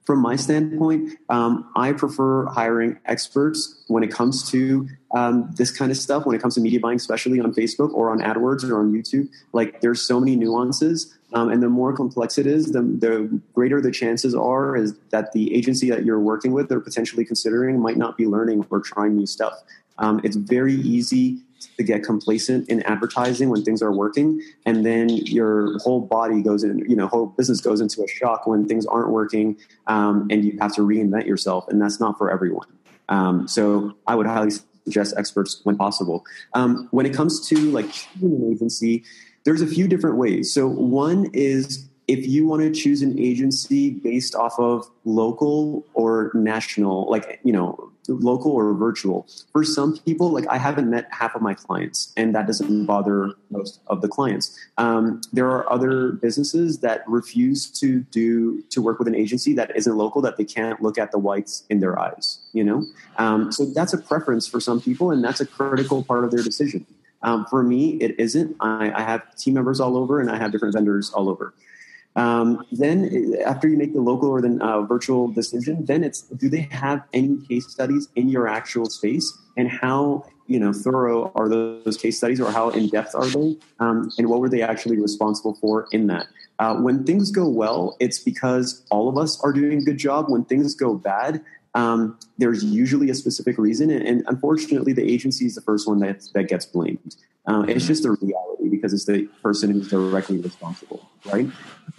from 0.05 0.19
my 0.19 0.35
standpoint, 0.35 1.11
um, 1.29 1.71
I 1.75 1.93
prefer 1.93 2.47
hiring 2.47 2.97
experts 3.05 3.83
when 3.87 4.03
it 4.03 4.11
comes 4.11 4.49
to 4.51 4.89
um, 5.13 5.51
this 5.55 5.69
kind 5.71 5.91
of 5.91 5.97
stuff, 5.97 6.25
when 6.25 6.35
it 6.35 6.41
comes 6.41 6.55
to 6.55 6.61
media 6.61 6.79
buying, 6.79 6.97
especially 6.97 7.39
on 7.39 7.53
Facebook 7.53 7.93
or 7.93 8.09
on 8.09 8.19
AdWords 8.19 8.67
or 8.69 8.79
on 8.79 8.91
YouTube. 8.91 9.29
Like, 9.53 9.81
there's 9.81 10.01
so 10.01 10.19
many 10.19 10.35
nuances. 10.35 11.15
Um, 11.33 11.49
and 11.49 11.61
the 11.61 11.69
more 11.69 11.95
complex 11.95 12.37
it 12.37 12.47
is, 12.47 12.71
the, 12.71 12.81
the 12.81 13.41
greater 13.53 13.79
the 13.79 13.91
chances 13.91 14.35
are 14.35 14.75
is 14.75 14.95
that 15.11 15.31
the 15.31 15.55
agency 15.55 15.89
that 15.89 16.03
you're 16.03 16.19
working 16.19 16.51
with 16.51 16.71
or 16.71 16.81
potentially 16.81 17.23
considering 17.23 17.79
might 17.79 17.97
not 17.97 18.17
be 18.17 18.25
learning 18.25 18.65
or 18.69 18.81
trying 18.81 19.15
new 19.15 19.27
stuff. 19.27 19.53
Um, 19.97 20.19
it's 20.23 20.35
very 20.35 20.73
easy 20.73 21.41
to 21.77 21.83
get 21.83 22.03
complacent 22.03 22.67
in 22.69 22.81
advertising 22.83 23.49
when 23.49 23.63
things 23.63 23.81
are 23.81 23.91
working 23.91 24.41
and 24.65 24.85
then 24.85 25.09
your 25.09 25.77
whole 25.79 26.01
body 26.01 26.41
goes 26.41 26.63
in 26.63 26.79
you 26.89 26.95
know 26.95 27.07
whole 27.07 27.27
business 27.27 27.61
goes 27.61 27.81
into 27.81 28.03
a 28.03 28.07
shock 28.07 28.47
when 28.47 28.67
things 28.67 28.85
aren't 28.85 29.09
working 29.09 29.57
um, 29.87 30.27
and 30.29 30.45
you 30.45 30.57
have 30.59 30.73
to 30.73 30.81
reinvent 30.81 31.25
yourself 31.25 31.67
and 31.69 31.81
that's 31.81 31.99
not 31.99 32.17
for 32.17 32.31
everyone. 32.31 32.67
Um, 33.09 33.47
so 33.47 33.93
i 34.07 34.15
would 34.15 34.25
highly 34.25 34.51
suggest 34.85 35.13
experts 35.17 35.61
when 35.63 35.75
possible. 35.75 36.23
Um, 36.53 36.87
when 36.91 37.05
it 37.05 37.13
comes 37.13 37.47
to 37.49 37.55
like 37.71 37.87
agency 38.23 39.03
there's 39.43 39.61
a 39.61 39.67
few 39.67 39.87
different 39.87 40.17
ways. 40.17 40.53
So 40.53 40.67
one 40.67 41.29
is 41.33 41.89
if 42.11 42.27
you 42.27 42.45
want 42.45 42.61
to 42.61 42.71
choose 42.71 43.01
an 43.01 43.17
agency 43.17 43.89
based 43.89 44.35
off 44.35 44.59
of 44.59 44.89
local 45.05 45.85
or 45.93 46.31
national 46.33 47.09
like 47.09 47.39
you 47.43 47.53
know 47.53 47.91
local 48.07 48.51
or 48.51 48.73
virtual. 48.73 49.27
For 49.53 49.63
some 49.63 49.97
people, 49.97 50.29
like 50.29 50.47
I 50.47 50.57
haven't 50.57 50.89
met 50.89 51.07
half 51.11 51.35
of 51.35 51.41
my 51.41 51.53
clients, 51.53 52.11
and 52.17 52.35
that 52.35 52.47
doesn't 52.47 52.85
bother 52.85 53.33
most 53.49 53.79
of 53.87 54.01
the 54.01 54.07
clients. 54.07 54.57
Um, 54.77 55.21
there 55.31 55.49
are 55.49 55.71
other 55.71 56.13
businesses 56.13 56.79
that 56.79 57.07
refuse 57.07 57.69
to 57.79 58.01
do 58.11 58.61
to 58.69 58.81
work 58.81 58.99
with 58.99 59.07
an 59.07 59.15
agency 59.15 59.53
that 59.53 59.75
isn't 59.75 59.95
local 59.95 60.21
that 60.23 60.37
they 60.37 60.45
can't 60.45 60.81
look 60.81 60.97
at 60.97 61.11
the 61.11 61.19
whites 61.19 61.63
in 61.69 61.79
their 61.79 61.97
eyes. 61.99 62.39
You 62.53 62.63
know, 62.63 62.85
um, 63.17 63.51
so 63.51 63.65
that's 63.65 63.93
a 63.93 63.97
preference 63.97 64.47
for 64.47 64.59
some 64.59 64.81
people, 64.81 65.11
and 65.11 65.23
that's 65.23 65.39
a 65.39 65.45
critical 65.45 66.03
part 66.03 66.25
of 66.25 66.31
their 66.31 66.43
decision. 66.43 66.85
Um, 67.23 67.45
for 67.45 67.61
me, 67.61 67.91
it 67.97 68.19
isn't. 68.19 68.55
I, 68.59 68.91
I 68.91 69.03
have 69.03 69.35
team 69.35 69.53
members 69.53 69.79
all 69.79 69.95
over, 69.95 70.19
and 70.19 70.29
I 70.29 70.37
have 70.37 70.51
different 70.51 70.73
vendors 70.73 71.11
all 71.11 71.29
over. 71.29 71.53
Um, 72.15 72.65
then, 72.71 73.35
after 73.45 73.69
you 73.69 73.77
make 73.77 73.93
the 73.93 74.01
local 74.01 74.29
or 74.29 74.41
the 74.41 74.57
uh, 74.61 74.81
virtual 74.81 75.29
decision, 75.29 75.85
then 75.85 76.03
it's 76.03 76.23
do 76.23 76.49
they 76.49 76.67
have 76.71 77.03
any 77.13 77.37
case 77.47 77.67
studies 77.67 78.09
in 78.15 78.27
your 78.27 78.47
actual 78.47 78.85
space, 78.85 79.31
and 79.55 79.69
how 79.69 80.25
you 80.47 80.59
know 80.59 80.73
thorough 80.73 81.31
are 81.35 81.47
those 81.47 81.97
case 81.97 82.17
studies, 82.17 82.41
or 82.41 82.51
how 82.51 82.69
in 82.69 82.89
depth 82.89 83.15
are 83.15 83.27
they, 83.27 83.57
um, 83.79 84.11
and 84.17 84.27
what 84.27 84.41
were 84.41 84.49
they 84.49 84.61
actually 84.61 84.99
responsible 84.99 85.55
for 85.55 85.87
in 85.91 86.07
that? 86.07 86.27
Uh, 86.59 86.75
when 86.75 87.05
things 87.05 87.31
go 87.31 87.47
well, 87.47 87.95
it's 87.99 88.19
because 88.19 88.85
all 88.91 89.07
of 89.07 89.17
us 89.17 89.39
are 89.41 89.53
doing 89.53 89.79
a 89.79 89.81
good 89.81 89.97
job. 89.97 90.25
When 90.27 90.43
things 90.43 90.75
go 90.75 90.95
bad, 90.95 91.41
um, 91.75 92.19
there's 92.37 92.63
usually 92.63 93.09
a 93.09 93.15
specific 93.15 93.57
reason, 93.57 93.89
and, 93.89 94.05
and, 94.05 94.23
unfortunately, 94.27 94.91
the 94.91 95.09
agency 95.09 95.45
is 95.45 95.55
the 95.55 95.61
first 95.61 95.87
one 95.87 95.99
that 95.99 96.23
that 96.33 96.49
gets 96.49 96.65
blamed. 96.65 97.15
Uh, 97.47 97.65
it's 97.67 97.87
just 97.87 98.05
a 98.05 98.11
reality. 98.21 98.69
because 98.69 98.93
it's 98.93 99.05
the 99.05 99.23
person 99.41 99.71
who's 99.71 99.89
directly 99.89 100.37
responsible, 100.37 101.09
right? 101.25 101.47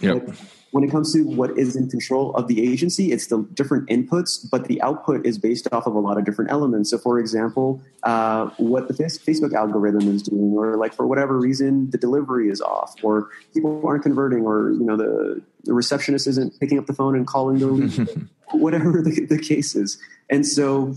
Yep. 0.03 0.25
But 0.25 0.35
when 0.73 0.83
it 0.83 0.89
comes 0.89 1.13
to 1.13 1.21
what 1.23 1.55
is 1.57 1.75
in 1.75 1.87
control 1.87 2.33
of 2.33 2.47
the 2.47 2.67
agency, 2.67 3.11
it's 3.11 3.27
the 3.27 3.47
different 3.53 3.87
inputs, 3.89 4.43
but 4.49 4.67
the 4.67 4.81
output 4.81 5.23
is 5.23 5.37
based 5.37 5.67
off 5.71 5.85
of 5.85 5.93
a 5.93 5.99
lot 5.99 6.17
of 6.17 6.25
different 6.25 6.49
elements. 6.49 6.89
So, 6.89 6.97
for 6.97 7.19
example, 7.19 7.79
uh, 8.01 8.47
what 8.57 8.87
the 8.87 8.95
Facebook 8.95 9.53
algorithm 9.53 10.09
is 10.09 10.23
doing, 10.23 10.51
or 10.53 10.75
like 10.77 10.95
for 10.95 11.05
whatever 11.05 11.37
reason, 11.37 11.91
the 11.91 11.99
delivery 11.99 12.49
is 12.49 12.59
off, 12.59 12.95
or 13.03 13.29
people 13.53 13.83
aren't 13.85 14.01
converting, 14.01 14.45
or 14.45 14.71
you 14.71 14.83
know 14.83 14.97
the, 14.97 15.43
the 15.63 15.73
receptionist 15.73 16.25
isn't 16.25 16.59
picking 16.59 16.79
up 16.79 16.87
the 16.87 16.93
phone 16.93 17.15
and 17.15 17.27
calling 17.27 17.59
the 17.59 17.67
lead, 17.67 18.27
whatever 18.51 18.99
the, 19.03 19.27
the 19.27 19.37
case 19.37 19.75
is. 19.75 19.99
And 20.27 20.43
so 20.43 20.95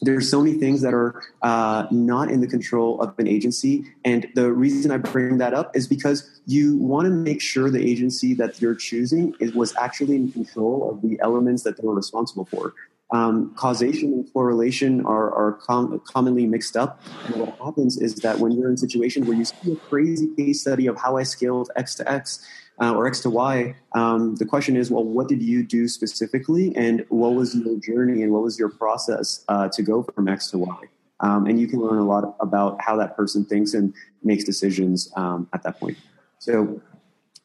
there's 0.00 0.28
so 0.28 0.42
many 0.42 0.58
things 0.58 0.82
that 0.82 0.94
are 0.94 1.22
uh, 1.42 1.86
not 1.90 2.30
in 2.30 2.40
the 2.40 2.46
control 2.46 3.00
of 3.00 3.16
an 3.18 3.28
agency. 3.28 3.84
And 4.04 4.26
the 4.34 4.52
reason 4.52 4.90
i 4.90 4.96
bring 4.96 5.38
that 5.38 5.54
up 5.54 5.76
is 5.76 5.86
because 5.86 6.40
you 6.46 6.76
want 6.78 7.06
to 7.06 7.10
make 7.10 7.40
sure 7.40 7.70
the 7.70 7.84
agency 7.84 8.34
that 8.34 8.60
you're 8.60 8.74
choosing 8.74 9.34
is, 9.40 9.54
was 9.54 9.74
actually 9.76 10.16
in 10.16 10.32
control 10.32 10.90
of 10.90 11.02
the 11.02 11.18
elements 11.20 11.62
that 11.62 11.76
they 11.76 11.86
were 11.86 11.94
responsible 11.94 12.46
for. 12.46 12.74
Um, 13.12 13.54
causation 13.54 14.12
and 14.12 14.32
correlation 14.32 15.06
are, 15.06 15.32
are 15.32 15.52
com- 15.52 16.00
commonly 16.00 16.46
mixed 16.46 16.76
up. 16.76 17.00
And 17.26 17.36
what 17.36 17.56
happens 17.64 17.96
is 17.96 18.16
that 18.16 18.40
when 18.40 18.50
you're 18.50 18.68
in 18.68 18.76
situations 18.76 19.28
where 19.28 19.36
you 19.36 19.44
see 19.44 19.72
a 19.72 19.76
crazy 19.76 20.34
case 20.34 20.62
study 20.62 20.88
of 20.88 20.96
how 20.96 21.16
i 21.16 21.22
scaled 21.22 21.70
x 21.76 21.94
to 21.96 22.10
x 22.10 22.44
uh, 22.80 22.94
or 22.94 23.06
X 23.06 23.20
to 23.20 23.30
Y, 23.30 23.74
um, 23.94 24.36
the 24.36 24.44
question 24.44 24.76
is, 24.76 24.90
well, 24.90 25.04
what 25.04 25.28
did 25.28 25.42
you 25.42 25.62
do 25.62 25.88
specifically, 25.88 26.74
and 26.76 27.04
what 27.08 27.34
was 27.34 27.54
your 27.54 27.78
journey, 27.78 28.22
and 28.22 28.32
what 28.32 28.42
was 28.42 28.58
your 28.58 28.68
process 28.68 29.44
uh, 29.48 29.68
to 29.68 29.82
go 29.82 30.02
from 30.02 30.28
X 30.28 30.50
to 30.50 30.58
Y? 30.58 30.80
Um, 31.20 31.46
and 31.46 31.58
you 31.58 31.66
can 31.66 31.80
learn 31.80 31.98
a 31.98 32.04
lot 32.04 32.36
about 32.40 32.80
how 32.80 32.96
that 32.96 33.16
person 33.16 33.44
thinks 33.44 33.72
and 33.74 33.94
makes 34.22 34.44
decisions 34.44 35.10
um, 35.16 35.48
at 35.54 35.62
that 35.62 35.80
point. 35.80 35.96
So 36.38 36.80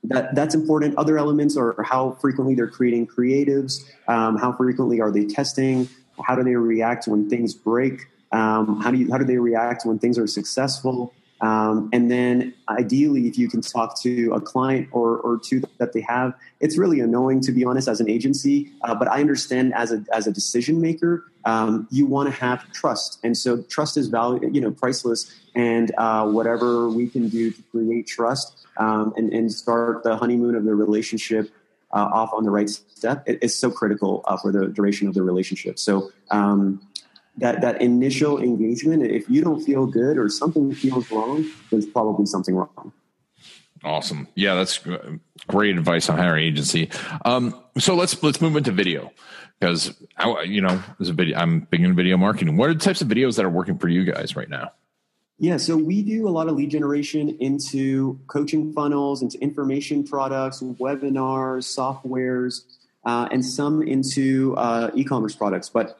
that 0.04 0.36
that's 0.36 0.56
important. 0.56 0.98
Other 0.98 1.17
elements 1.17 1.56
are 1.56 1.82
how 1.84 2.12
frequently 2.20 2.56
they're 2.56 2.67
creating 2.67 3.08
creatives, 3.08 3.84
um, 4.08 4.38
how 4.38 4.52
frequently 4.52 5.00
are 5.00 5.12
they 5.12 5.26
testing, 5.26 5.88
how 6.26 6.36
do 6.36 6.44
they 6.44 6.56
react 6.56 7.08
when 7.08 7.30
things 7.30 7.54
break, 7.54 8.08
um, 8.32 8.82
how 8.82 8.91
do 8.91 8.98
you, 8.98 9.12
how 9.12 9.17
do 9.17 9.26
they 9.26 9.38
react 9.38 9.86
when 9.86 10.00
things 10.00 10.17
are 10.17 10.28
successful. 10.28 11.13
Um, 11.41 11.89
and 11.91 12.10
then 12.12 12.54
ideally, 12.69 13.27
if 13.27 13.38
you 13.38 13.49
can 13.49 13.62
talk 13.62 13.99
to 14.01 14.32
a 14.34 14.39
client 14.39 14.88
or, 14.91 15.17
or 15.17 15.39
two 15.39 15.63
that 15.80 15.93
they 15.93 16.01
have, 16.01 16.34
it's 16.60 16.77
really 16.77 16.99
annoying 16.99 17.41
to 17.41 17.51
be 17.51 17.65
honest 17.65 17.88
as 17.88 17.99
an 17.99 18.10
agency. 18.10 18.71
Uh, 18.84 18.93
but 18.93 19.08
I 19.08 19.19
understand 19.19 19.73
as 19.73 19.91
a, 19.91 20.06
as 20.13 20.27
a 20.27 20.32
decision 20.32 20.80
maker, 20.80 21.25
um, 21.45 21.88
you 21.89 22.06
want 22.06 22.30
to 22.30 22.36
have 22.39 22.71
trust. 22.71 23.19
And 23.23 23.36
so 23.36 23.63
trust 23.63 23.97
is 23.97 24.08
value, 24.08 24.47
you 24.51 24.62
know, 24.62 24.71
priceless. 24.71 25.34
And 25.56 25.91
uh, 25.97 26.27
whatever 26.27 26.89
we 26.89 27.08
can 27.08 27.27
do 27.27 27.51
to 27.51 27.62
create 27.71 28.08
trust 28.08 28.65
um, 28.77 29.13
and, 29.17 29.34
and 29.34 29.51
start 29.51 30.04
the 30.04 30.15
honeymoon 30.15 30.56
of 30.56 30.63
the 30.63 30.75
relationship 30.75 31.49
uh, 31.93 32.10
off 32.13 32.32
on 32.34 32.43
the 32.43 32.51
right 32.51 32.69
step 32.69 33.23
is 33.27 33.58
so 33.58 33.69
critical 33.69 34.23
uh, 34.25 34.38
for 34.38 34.51
the 34.51 34.67
duration 34.67 35.08
of 35.08 35.13
the 35.13 35.23
relationship. 35.23 35.77
So, 35.77 36.12
um, 36.30 36.82
that 37.38 37.62
that 37.62 37.82
initial 37.82 38.41
engagement 38.41 39.04
if 39.04 39.30
you 39.30 39.41
don't 39.41 39.62
feel 39.62 39.86
good 39.86 40.17
or 40.17 40.30
something 40.30 40.74
feels 40.74 41.10
wrong 41.12 41.46
there's 41.70 41.86
probably 41.86 42.26
something 42.26 42.56
wrong. 42.56 42.91
Awesome. 43.84 44.28
Yeah 44.36 44.56
that's 44.56 44.80
great 45.48 45.78
advice 45.78 46.10
on 46.10 46.17
hiring 46.17 46.46
agency. 46.46 46.89
Um, 47.26 47.56
so 47.78 47.96
let's 47.96 48.22
let's 48.22 48.41
move 48.41 48.56
into 48.56 48.72
video 48.72 49.12
because 49.60 49.94
I, 50.17 50.41
you 50.41 50.62
know 50.62 50.84
as 51.00 51.10
a 51.10 51.13
video 51.13 51.38
i'm 51.38 51.62
big 51.62 51.82
in 51.82 51.96
video 51.96 52.17
marketing. 52.17 52.58
What 52.58 52.70
are 52.70 52.74
the 52.74 52.80
types 52.80 53.02
of 53.02 53.08
videos 53.08 53.38
that 53.38 53.46
are 53.46 53.50
working 53.50 53.78
for 53.78 53.88
you 53.88 54.04
guys 54.04 54.36
right 54.36 54.50
now? 54.50 54.72
Yeah, 55.41 55.58
so 55.58 55.76
we 55.76 56.04
do 56.04 56.28
a 56.28 56.30
lot 56.30 56.50
of 56.50 56.56
lead 56.56 56.70
generation 56.70 57.36
into 57.39 58.20
coaching 58.28 58.74
funnels, 58.74 59.24
into 59.24 59.39
information 59.39 60.04
products, 60.04 60.62
webinars, 60.62 61.65
softwares, 61.65 62.62
uh, 63.06 63.28
and 63.32 63.44
some 63.44 63.82
into 63.82 64.56
uh, 64.56 64.91
e-commerce 64.94 65.36
products. 65.36 65.67
But 65.67 66.00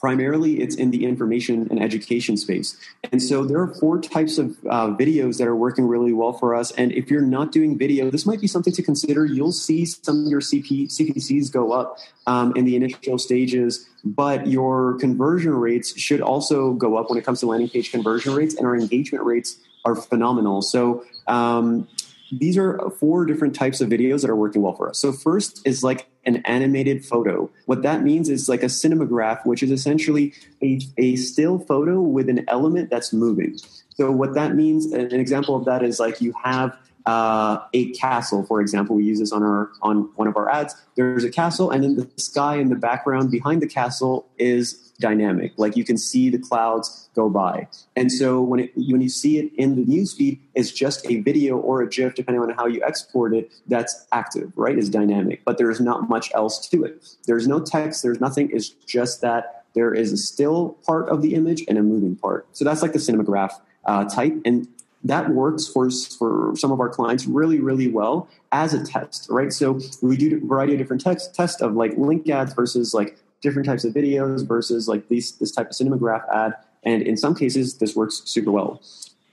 primarily 0.00 0.60
it's 0.60 0.74
in 0.74 0.90
the 0.90 1.04
information 1.04 1.68
and 1.70 1.80
education 1.80 2.36
space. 2.36 2.76
And 3.12 3.22
so 3.22 3.44
there 3.44 3.60
are 3.60 3.74
four 3.74 4.00
types 4.00 4.38
of 4.38 4.56
uh, 4.68 4.88
videos 4.88 5.38
that 5.38 5.46
are 5.46 5.54
working 5.54 5.86
really 5.86 6.12
well 6.12 6.32
for 6.32 6.54
us. 6.54 6.70
And 6.72 6.90
if 6.92 7.10
you're 7.10 7.20
not 7.20 7.52
doing 7.52 7.76
video, 7.76 8.10
this 8.10 8.24
might 8.24 8.40
be 8.40 8.46
something 8.46 8.72
to 8.72 8.82
consider. 8.82 9.26
You'll 9.26 9.52
see 9.52 9.84
some 9.84 10.24
of 10.24 10.30
your 10.30 10.40
CP, 10.40 10.86
CPCs 10.86 11.52
go 11.52 11.72
up 11.72 11.98
um, 12.26 12.56
in 12.56 12.64
the 12.64 12.76
initial 12.76 13.18
stages, 13.18 13.86
but 14.02 14.46
your 14.46 14.98
conversion 14.98 15.54
rates 15.54 15.98
should 16.00 16.22
also 16.22 16.72
go 16.72 16.96
up 16.96 17.10
when 17.10 17.18
it 17.18 17.24
comes 17.24 17.40
to 17.40 17.46
landing 17.46 17.68
page 17.68 17.90
conversion 17.90 18.34
rates, 18.34 18.54
and 18.54 18.66
our 18.66 18.74
engagement 18.74 19.24
rates 19.24 19.58
are 19.84 19.94
phenomenal. 19.94 20.62
So 20.62 21.04
um, 21.26 21.86
these 22.32 22.56
are 22.56 22.90
four 22.98 23.26
different 23.26 23.54
types 23.54 23.80
of 23.80 23.90
videos 23.90 24.22
that 24.22 24.30
are 24.30 24.36
working 24.36 24.62
well 24.62 24.74
for 24.74 24.88
us. 24.88 24.98
So 24.98 25.12
first 25.12 25.66
is 25.66 25.84
like 25.84 26.09
an 26.24 26.36
animated 26.44 27.04
photo. 27.04 27.50
What 27.66 27.82
that 27.82 28.02
means 28.02 28.28
is 28.28 28.48
like 28.48 28.62
a 28.62 28.66
cinemagraph, 28.66 29.44
which 29.46 29.62
is 29.62 29.70
essentially 29.70 30.34
a, 30.62 30.80
a 30.98 31.16
still 31.16 31.58
photo 31.58 32.00
with 32.00 32.28
an 32.28 32.44
element 32.48 32.90
that's 32.90 33.12
moving. 33.12 33.58
So 33.94 34.10
what 34.10 34.34
that 34.34 34.54
means, 34.54 34.86
an 34.92 35.12
example 35.12 35.56
of 35.56 35.64
that 35.64 35.82
is 35.82 35.98
like 36.00 36.20
you 36.20 36.32
have 36.42 36.76
uh, 37.06 37.58
a 37.72 37.90
castle, 37.92 38.44
for 38.44 38.60
example. 38.60 38.96
We 38.96 39.04
use 39.04 39.18
this 39.18 39.32
on 39.32 39.42
our 39.42 39.70
on 39.82 40.10
one 40.16 40.28
of 40.28 40.36
our 40.36 40.50
ads. 40.50 40.74
There's 40.96 41.24
a 41.24 41.30
castle, 41.30 41.70
and 41.70 41.82
then 41.82 41.96
the 41.96 42.08
sky 42.16 42.56
in 42.56 42.68
the 42.68 42.76
background 42.76 43.30
behind 43.30 43.62
the 43.62 43.66
castle 43.66 44.26
is 44.38 44.89
dynamic. 45.00 45.52
Like 45.56 45.76
you 45.76 45.84
can 45.84 45.98
see 45.98 46.30
the 46.30 46.38
clouds 46.38 47.08
go 47.14 47.28
by. 47.28 47.66
And 47.96 48.12
so 48.12 48.40
when 48.40 48.60
it, 48.60 48.72
when 48.76 49.00
you 49.00 49.08
see 49.08 49.38
it 49.38 49.52
in 49.56 49.74
the 49.74 49.84
newsfeed, 49.84 50.38
it's 50.54 50.70
just 50.70 51.10
a 51.10 51.20
video 51.20 51.56
or 51.58 51.82
a 51.82 51.88
GIF, 51.88 52.14
depending 52.14 52.42
on 52.42 52.50
how 52.50 52.66
you 52.66 52.82
export 52.84 53.34
it, 53.34 53.50
that's 53.66 54.06
active, 54.12 54.52
right? 54.54 54.78
Is 54.78 54.88
dynamic, 54.88 55.42
but 55.44 55.58
there 55.58 55.70
is 55.70 55.80
not 55.80 56.08
much 56.08 56.30
else 56.34 56.68
to 56.68 56.84
it. 56.84 57.04
There's 57.26 57.48
no 57.48 57.60
text. 57.60 58.02
There's 58.02 58.20
nothing. 58.20 58.50
It's 58.52 58.68
just 58.68 59.20
that 59.22 59.64
there 59.74 59.94
is 59.94 60.12
a 60.12 60.16
still 60.16 60.78
part 60.86 61.08
of 61.08 61.22
the 61.22 61.34
image 61.34 61.64
and 61.68 61.78
a 61.78 61.82
moving 61.82 62.16
part. 62.16 62.46
So 62.52 62.64
that's 62.64 62.82
like 62.82 62.92
the 62.92 62.98
cinemagraph 62.98 63.52
uh, 63.84 64.04
type, 64.04 64.34
and 64.44 64.68
that 65.04 65.30
works 65.30 65.66
for 65.66 65.90
for 65.90 66.52
some 66.56 66.70
of 66.72 66.80
our 66.80 66.88
clients 66.88 67.26
really 67.26 67.58
really 67.58 67.88
well 67.88 68.28
as 68.52 68.74
a 68.74 68.84
test 68.84 69.26
right 69.30 69.52
so 69.52 69.80
we 70.02 70.16
do 70.16 70.36
a 70.36 70.46
variety 70.46 70.74
of 70.74 70.78
different 70.78 71.02
tests 71.02 71.34
test 71.34 71.62
of 71.62 71.74
like 71.74 71.96
link 71.96 72.28
ads 72.28 72.52
versus 72.52 72.92
like 72.92 73.16
different 73.40 73.66
types 73.66 73.84
of 73.84 73.94
videos 73.94 74.46
versus 74.46 74.88
like 74.88 75.08
these, 75.08 75.32
this 75.32 75.52
type 75.52 75.70
of 75.70 75.72
cinemagraph 75.72 76.28
ad. 76.32 76.54
And 76.82 77.02
in 77.02 77.16
some 77.16 77.34
cases, 77.34 77.78
this 77.78 77.94
works 77.94 78.22
super 78.24 78.50
well. 78.50 78.80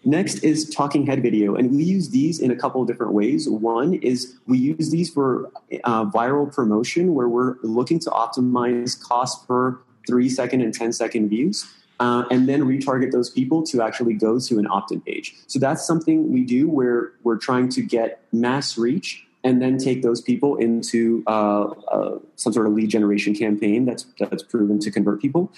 Next 0.05 0.43
is 0.43 0.69
talking 0.69 1.05
head 1.05 1.21
video, 1.21 1.55
and 1.55 1.71
we 1.71 1.83
use 1.83 2.09
these 2.09 2.39
in 2.39 2.51
a 2.51 2.55
couple 2.55 2.81
of 2.81 2.87
different 2.87 3.13
ways. 3.13 3.49
One 3.49 3.95
is 3.95 4.35
we 4.47 4.57
use 4.57 4.89
these 4.89 5.09
for 5.09 5.51
uh, 5.83 6.05
viral 6.05 6.53
promotion, 6.53 7.13
where 7.13 7.27
we're 7.27 7.55
looking 7.61 7.99
to 7.99 8.09
optimize 8.11 9.01
cost 9.01 9.47
per 9.47 9.77
three 10.07 10.29
second 10.29 10.61
and 10.61 10.73
10 10.73 10.93
second 10.93 11.27
views. 11.29 11.65
Uh, 11.99 12.23
and 12.29 12.47
then 12.47 12.61
retarget 12.61 13.11
those 13.11 13.29
people 13.29 13.63
to 13.63 13.81
actually 13.81 14.13
go 14.13 14.39
to 14.39 14.59
an 14.59 14.67
opt-in 14.69 15.01
page. 15.01 15.35
So 15.47 15.57
that's 15.57 15.85
something 15.85 16.31
we 16.31 16.43
do 16.43 16.69
where 16.69 17.11
we're 17.23 17.37
trying 17.37 17.69
to 17.69 17.81
get 17.81 18.21
mass 18.31 18.77
reach 18.77 19.26
and 19.43 19.61
then 19.61 19.77
take 19.77 20.01
those 20.01 20.21
people 20.21 20.55
into 20.57 21.23
uh, 21.27 21.63
uh, 21.91 22.19
some 22.35 22.53
sort 22.53 22.67
of 22.67 22.73
lead 22.73 22.89
generation 22.89 23.35
campaign 23.35 23.85
that's 23.85 24.05
that's 24.19 24.43
proven 24.43 24.79
to 24.79 24.91
convert 24.91 25.21
people. 25.21 25.51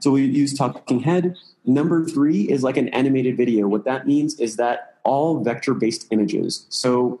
So 0.00 0.10
we 0.10 0.24
use 0.24 0.54
Talking 0.54 1.00
Head. 1.00 1.36
Number 1.64 2.04
three 2.04 2.42
is 2.42 2.62
like 2.62 2.76
an 2.76 2.88
animated 2.90 3.36
video. 3.36 3.66
What 3.66 3.84
that 3.84 4.06
means 4.06 4.38
is 4.38 4.56
that 4.56 4.98
all 5.04 5.42
vector 5.42 5.74
based 5.74 6.06
images. 6.10 6.66
So 6.68 7.20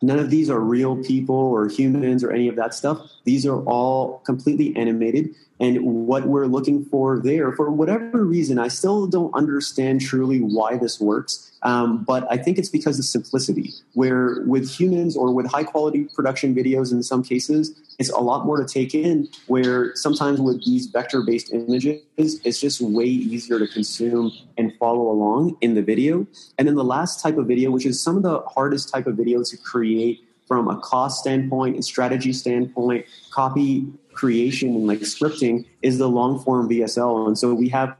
none 0.00 0.18
of 0.18 0.30
these 0.30 0.50
are 0.50 0.60
real 0.60 0.96
people 0.96 1.36
or 1.36 1.68
humans 1.68 2.24
or 2.24 2.32
any 2.32 2.48
of 2.48 2.56
that 2.56 2.74
stuff. 2.74 2.98
These 3.24 3.46
are 3.46 3.62
all 3.64 4.18
completely 4.20 4.74
animated. 4.76 5.34
And 5.60 6.06
what 6.06 6.26
we're 6.26 6.46
looking 6.46 6.84
for 6.84 7.20
there, 7.20 7.52
for 7.52 7.70
whatever 7.70 8.24
reason, 8.24 8.58
I 8.58 8.68
still 8.68 9.06
don't 9.06 9.32
understand 9.34 10.00
truly 10.00 10.40
why 10.40 10.76
this 10.76 11.00
works 11.00 11.52
um, 11.62 12.02
but 12.04 12.26
I 12.30 12.36
think 12.36 12.58
it's 12.58 12.68
because 12.68 12.98
of 12.98 13.04
simplicity, 13.04 13.72
where 13.94 14.42
with 14.46 14.68
humans 14.68 15.16
or 15.16 15.32
with 15.32 15.46
high 15.46 15.64
quality 15.64 16.08
production 16.14 16.54
videos 16.54 16.92
in 16.92 17.02
some 17.02 17.22
cases, 17.22 17.72
it's 17.98 18.10
a 18.10 18.18
lot 18.18 18.44
more 18.44 18.56
to 18.56 18.64
take 18.64 18.94
in. 18.94 19.28
Where 19.46 19.94
sometimes 19.94 20.40
with 20.40 20.64
these 20.64 20.86
vector 20.86 21.22
based 21.22 21.52
images, 21.52 22.02
it's 22.16 22.60
just 22.60 22.80
way 22.80 23.04
easier 23.04 23.58
to 23.58 23.68
consume 23.68 24.32
and 24.58 24.72
follow 24.78 25.08
along 25.08 25.56
in 25.60 25.74
the 25.74 25.82
video. 25.82 26.26
And 26.58 26.66
then 26.66 26.74
the 26.74 26.84
last 26.84 27.22
type 27.22 27.38
of 27.38 27.46
video, 27.46 27.70
which 27.70 27.86
is 27.86 28.02
some 28.02 28.16
of 28.16 28.22
the 28.22 28.40
hardest 28.40 28.92
type 28.92 29.06
of 29.06 29.14
videos 29.14 29.50
to 29.50 29.56
create 29.56 30.24
from 30.48 30.68
a 30.68 30.76
cost 30.80 31.20
standpoint 31.20 31.76
and 31.76 31.84
strategy 31.84 32.32
standpoint, 32.32 33.06
copy 33.30 33.86
creation 34.22 34.68
and 34.68 34.86
like 34.86 35.00
scripting 35.00 35.64
is 35.82 35.98
the 35.98 36.08
long 36.08 36.38
form 36.38 36.68
VSL. 36.68 37.26
And 37.26 37.36
so 37.36 37.52
we 37.52 37.68
have 37.70 37.96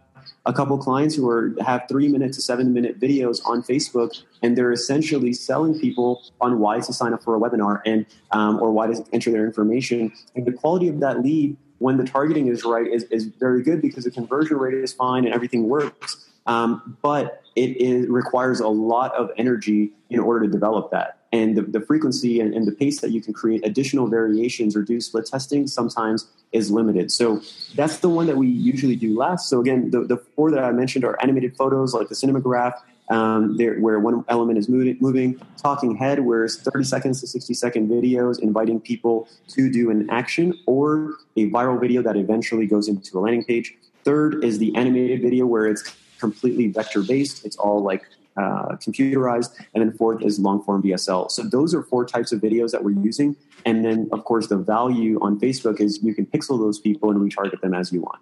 a 0.46 0.52
couple 0.52 0.78
clients 0.78 1.16
who 1.16 1.28
are 1.28 1.52
have 1.64 1.82
three 1.88 2.06
minute 2.06 2.32
to 2.35 2.40
seven 2.40 2.72
minute 2.72 3.00
videos 3.00 3.44
on 3.44 3.64
Facebook, 3.64 4.22
and 4.40 4.56
they're 4.56 4.70
essentially 4.70 5.32
selling 5.32 5.76
people 5.80 6.22
on 6.40 6.61
why 6.61 6.78
to 6.78 6.92
sign 6.92 7.12
up 7.12 7.24
for 7.24 7.35
a 7.35 7.40
webinar 7.40 7.80
and 7.85 8.06
um, 8.30 8.61
or 8.62 8.70
why 8.70 8.87
to 8.87 9.04
enter 9.12 9.32
their 9.32 9.44
information. 9.44 10.12
And 10.37 10.46
the 10.46 10.52
quality 10.52 10.87
of 10.87 11.00
that 11.00 11.24
lead, 11.24 11.56
when 11.78 11.96
the 11.96 12.04
targeting 12.04 12.46
is 12.46 12.64
right, 12.64 12.87
is, 12.87 13.02
is 13.04 13.24
very 13.24 13.64
good 13.64 13.82
because 13.82 14.04
the 14.04 14.12
conversion 14.12 14.58
rate 14.58 14.74
is 14.74 14.92
fine 14.92 15.24
and 15.24 15.35
everything 15.35 15.68
works. 15.68 16.30
Um, 16.46 16.96
but 17.02 17.41
it, 17.56 18.10
requires 18.10 18.60
a 18.60 18.68
lot 18.68 19.14
of 19.14 19.30
energy 19.36 19.90
in 20.10 20.20
order 20.20 20.46
to 20.46 20.50
develop 20.50 20.90
that. 20.90 21.18
And 21.32 21.56
the, 21.56 21.62
the 21.62 21.80
frequency 21.80 22.40
and, 22.40 22.52
and, 22.52 22.66
the 22.66 22.72
pace 22.72 23.00
that 23.00 23.10
you 23.10 23.22
can 23.22 23.32
create 23.32 23.64
additional 23.64 24.06
variations 24.06 24.76
or 24.76 24.82
do 24.82 25.00
split 25.00 25.24
testing 25.24 25.66
sometimes 25.66 26.26
is 26.52 26.70
limited. 26.70 27.10
So 27.10 27.40
that's 27.74 27.98
the 27.98 28.10
one 28.10 28.26
that 28.26 28.36
we 28.36 28.48
usually 28.48 28.96
do 28.96 29.16
last. 29.16 29.48
So 29.48 29.60
again, 29.60 29.90
the, 29.90 30.04
the 30.04 30.18
four 30.36 30.50
that 30.50 30.62
I 30.62 30.72
mentioned 30.72 31.04
are 31.04 31.16
animated 31.22 31.56
photos 31.56 31.94
like 31.94 32.08
the 32.10 32.14
cinemagraph, 32.14 32.74
um, 33.08 33.56
where 33.56 33.98
one 33.98 34.24
element 34.28 34.58
is 34.58 34.68
moving, 34.68 34.96
moving, 35.00 35.40
talking 35.56 35.96
head, 35.96 36.20
where 36.20 36.44
it's 36.44 36.56
30 36.56 36.84
seconds 36.84 37.20
to 37.20 37.26
60 37.26 37.54
second 37.54 37.88
videos 37.88 38.38
inviting 38.40 38.80
people 38.80 39.28
to 39.48 39.70
do 39.70 39.90
an 39.90 40.08
action 40.10 40.52
or 40.66 41.14
a 41.36 41.50
viral 41.50 41.80
video 41.80 42.02
that 42.02 42.16
eventually 42.16 42.66
goes 42.66 42.88
into 42.88 43.18
a 43.18 43.20
landing 43.20 43.44
page. 43.44 43.74
Third 44.04 44.44
is 44.44 44.58
the 44.58 44.74
animated 44.76 45.22
video 45.22 45.46
where 45.46 45.66
it's 45.66 45.94
completely 46.22 46.68
vector 46.68 47.02
based. 47.02 47.44
It's 47.44 47.56
all 47.56 47.82
like 47.82 48.04
uh, 48.37 48.76
computerized. 48.87 49.50
And 49.74 49.82
then 49.82 49.92
fourth 49.98 50.22
is 50.22 50.38
long 50.38 50.62
form 50.62 50.82
VSL. 50.82 51.30
So 51.30 51.42
those 51.42 51.74
are 51.74 51.82
four 51.82 52.04
types 52.06 52.30
of 52.32 52.40
videos 52.40 52.70
that 52.70 52.82
we're 52.85 52.98
using. 53.11 53.37
And 53.66 53.85
then, 53.85 54.08
of 54.12 54.24
course, 54.24 54.46
the 54.46 54.56
value 54.56 55.18
on 55.20 55.38
Facebook 55.38 55.80
is 55.80 56.00
you 56.02 56.14
can 56.14 56.26
pixel 56.26 56.58
those 56.58 56.78
people 56.78 57.11
and 57.11 57.18
retarget 57.20 57.61
them 57.61 57.74
as 57.74 57.92
you 57.92 58.00
want. 58.00 58.20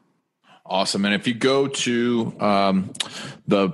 Awesome. 0.66 1.04
And 1.04 1.14
if 1.14 1.26
you 1.26 1.34
go 1.34 1.66
to 1.66 2.34
um, 2.40 2.92
the, 3.46 3.70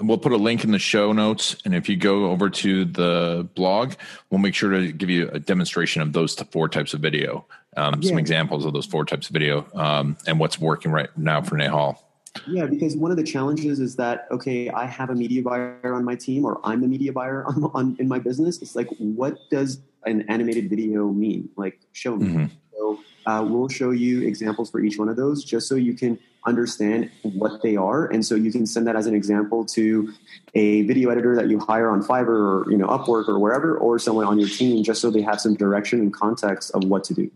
we'll 0.00 0.18
put 0.18 0.32
a 0.32 0.36
link 0.36 0.64
in 0.64 0.72
the 0.72 0.78
show 0.78 1.12
notes. 1.12 1.56
And 1.64 1.74
if 1.74 1.88
you 1.88 1.96
go 1.96 2.30
over 2.30 2.50
to 2.50 2.84
the 2.84 3.48
blog, 3.54 3.94
we'll 4.30 4.40
make 4.40 4.54
sure 4.54 4.70
to 4.70 4.92
give 4.92 5.10
you 5.10 5.28
a 5.28 5.38
demonstration 5.38 6.02
of 6.02 6.12
those 6.12 6.34
four 6.34 6.68
types 6.68 6.92
of 6.92 7.00
video, 7.00 7.46
um, 7.76 8.00
yeah. 8.00 8.08
some 8.08 8.18
examples 8.18 8.64
of 8.64 8.72
those 8.72 8.86
four 8.86 9.04
types 9.04 9.28
of 9.28 9.32
video, 9.32 9.66
um, 9.74 10.16
and 10.26 10.40
what's 10.40 10.58
working 10.58 10.90
right 10.90 11.10
now 11.16 11.40
for 11.40 11.56
Nehal. 11.56 11.98
Yeah, 12.46 12.66
because 12.66 12.96
one 12.96 13.10
of 13.10 13.16
the 13.16 13.24
challenges 13.24 13.80
is 13.80 13.96
that 13.96 14.28
okay, 14.30 14.70
I 14.70 14.86
have 14.86 15.10
a 15.10 15.14
media 15.14 15.42
buyer 15.42 15.94
on 15.94 16.04
my 16.04 16.14
team, 16.14 16.44
or 16.44 16.60
I'm 16.64 16.80
the 16.80 16.88
media 16.88 17.12
buyer 17.12 17.44
on, 17.48 17.64
on 17.74 17.96
in 17.98 18.08
my 18.08 18.18
business. 18.18 18.62
It's 18.62 18.76
like, 18.76 18.88
what 18.98 19.38
does 19.50 19.80
an 20.04 20.22
animated 20.28 20.70
video 20.70 21.08
mean? 21.08 21.50
Like, 21.56 21.80
show 21.92 22.16
me. 22.16 22.26
Mm-hmm. 22.26 22.44
So 22.76 23.00
uh, 23.26 23.44
we'll 23.46 23.68
show 23.68 23.90
you 23.90 24.22
examples 24.22 24.70
for 24.70 24.80
each 24.80 24.98
one 24.98 25.08
of 25.08 25.16
those, 25.16 25.44
just 25.44 25.68
so 25.68 25.74
you 25.74 25.94
can 25.94 26.18
understand 26.46 27.10
what 27.22 27.62
they 27.62 27.76
are, 27.76 28.06
and 28.06 28.24
so 28.24 28.34
you 28.34 28.52
can 28.52 28.64
send 28.64 28.86
that 28.86 28.96
as 28.96 29.06
an 29.06 29.14
example 29.14 29.64
to 29.64 30.12
a 30.54 30.82
video 30.82 31.10
editor 31.10 31.34
that 31.36 31.50
you 31.50 31.58
hire 31.58 31.90
on 31.90 32.02
Fiverr 32.02 32.64
or 32.64 32.70
you 32.70 32.78
know 32.78 32.86
Upwork 32.86 33.28
or 33.28 33.38
wherever, 33.38 33.76
or 33.76 33.98
someone 33.98 34.26
on 34.26 34.38
your 34.38 34.48
team, 34.48 34.84
just 34.84 35.00
so 35.00 35.10
they 35.10 35.22
have 35.22 35.40
some 35.40 35.54
direction 35.56 36.00
and 36.00 36.14
context 36.14 36.70
of 36.72 36.84
what 36.84 37.02
to 37.04 37.14
do. 37.14 37.30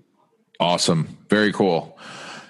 Awesome, 0.60 1.18
very 1.28 1.52
cool. 1.52 1.98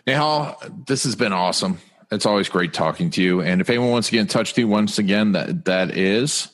Nehal, 0.06 0.56
this 0.86 1.04
has 1.04 1.16
been 1.16 1.32
awesome. 1.32 1.78
It's 2.10 2.26
always 2.26 2.48
great 2.48 2.72
talking 2.72 3.10
to 3.10 3.22
you. 3.22 3.40
And 3.40 3.60
if 3.60 3.68
anyone 3.70 3.90
wants 3.90 4.08
to 4.08 4.12
get 4.12 4.20
in 4.20 4.26
touch 4.26 4.52
with 4.52 4.58
you, 4.58 4.68
once 4.68 4.98
again, 4.98 5.32
that 5.32 5.64
that 5.64 5.96
is 5.96 6.50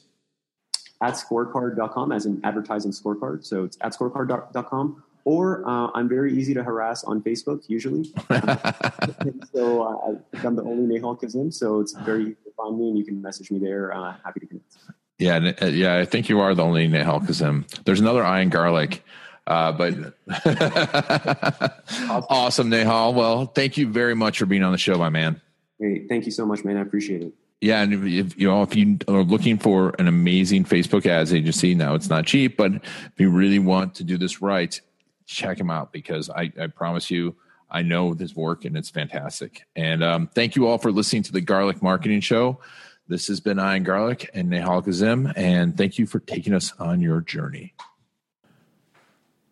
at 1.02 1.14
scorecard.com 1.14 2.12
as 2.12 2.26
an 2.26 2.40
advertising 2.44 2.92
scorecard. 2.92 3.44
So 3.44 3.64
it's 3.64 3.76
adscorecard.com. 3.78 5.02
Or 5.24 5.68
uh, 5.68 5.90
I'm 5.94 6.08
very 6.08 6.32
easy 6.32 6.54
to 6.54 6.62
harass 6.62 7.04
on 7.04 7.22
Facebook 7.22 7.68
usually. 7.68 8.04
so 9.52 9.82
uh, 9.82 10.38
I'm 10.44 10.56
the 10.56 10.62
only 10.62 10.98
Nehal 10.98 11.20
Kazim. 11.20 11.52
So 11.52 11.80
it's 11.80 11.92
very 11.92 12.22
easy 12.22 12.36
to 12.44 12.52
find 12.56 12.78
me 12.78 12.88
and 12.88 12.98
you 12.98 13.04
can 13.04 13.20
message 13.20 13.50
me 13.50 13.58
there. 13.58 13.94
Uh, 13.94 14.14
happy 14.24 14.40
to 14.40 14.46
connect. 14.46 14.76
Yeah, 15.18 15.52
uh, 15.60 15.66
yeah, 15.66 15.98
I 15.98 16.06
think 16.06 16.30
you 16.30 16.40
are 16.40 16.54
the 16.54 16.64
only 16.64 16.88
Nehal 16.88 17.24
Kazim. 17.26 17.66
There's 17.84 18.00
another 18.00 18.22
Ian 18.22 18.48
Garlic. 18.48 19.04
Uh, 19.46 19.72
but 19.72 19.94
awesome, 22.28 22.70
Nehal. 22.70 23.14
Well, 23.14 23.46
thank 23.46 23.76
you 23.76 23.88
very 23.88 24.14
much 24.14 24.38
for 24.38 24.46
being 24.46 24.62
on 24.62 24.72
the 24.72 24.78
show, 24.78 24.96
my 24.96 25.08
man. 25.08 25.40
Great. 25.78 26.08
Thank 26.08 26.26
you 26.26 26.32
so 26.32 26.46
much, 26.46 26.64
man. 26.64 26.76
I 26.76 26.82
appreciate 26.82 27.22
it. 27.22 27.32
Yeah, 27.60 27.82
and 27.82 27.92
if 27.92 28.38
you 28.38 28.48
know 28.48 28.62
if 28.62 28.74
you 28.74 28.98
are 29.06 29.22
looking 29.22 29.58
for 29.58 29.94
an 29.98 30.08
amazing 30.08 30.64
Facebook 30.64 31.04
ads 31.04 31.32
agency, 31.32 31.74
now 31.74 31.94
it's 31.94 32.08
not 32.08 32.26
cheap, 32.26 32.56
but 32.56 32.72
if 32.74 33.12
you 33.18 33.28
really 33.28 33.58
want 33.58 33.94
to 33.96 34.04
do 34.04 34.16
this 34.16 34.40
right, 34.40 34.80
check 35.26 35.58
them 35.58 35.70
out 35.70 35.92
because 35.92 36.30
I, 36.30 36.50
I 36.58 36.68
promise 36.68 37.10
you, 37.10 37.36
I 37.70 37.82
know 37.82 38.14
this 38.14 38.34
work 38.34 38.64
and 38.64 38.76
it's 38.76 38.88
fantastic. 38.88 39.66
And 39.76 40.02
um, 40.02 40.30
thank 40.34 40.56
you 40.56 40.66
all 40.66 40.78
for 40.78 40.90
listening 40.90 41.22
to 41.24 41.32
the 41.32 41.42
Garlic 41.42 41.82
Marketing 41.82 42.20
Show. 42.20 42.60
This 43.08 43.28
has 43.28 43.40
been 43.40 43.58
Ian 43.58 43.82
Garlic 43.82 44.30
and 44.32 44.48
Nehal 44.48 44.84
Kazim, 44.84 45.32
and 45.36 45.76
thank 45.76 45.98
you 45.98 46.06
for 46.06 46.20
taking 46.20 46.54
us 46.54 46.72
on 46.78 47.00
your 47.00 47.20
journey. 47.20 47.74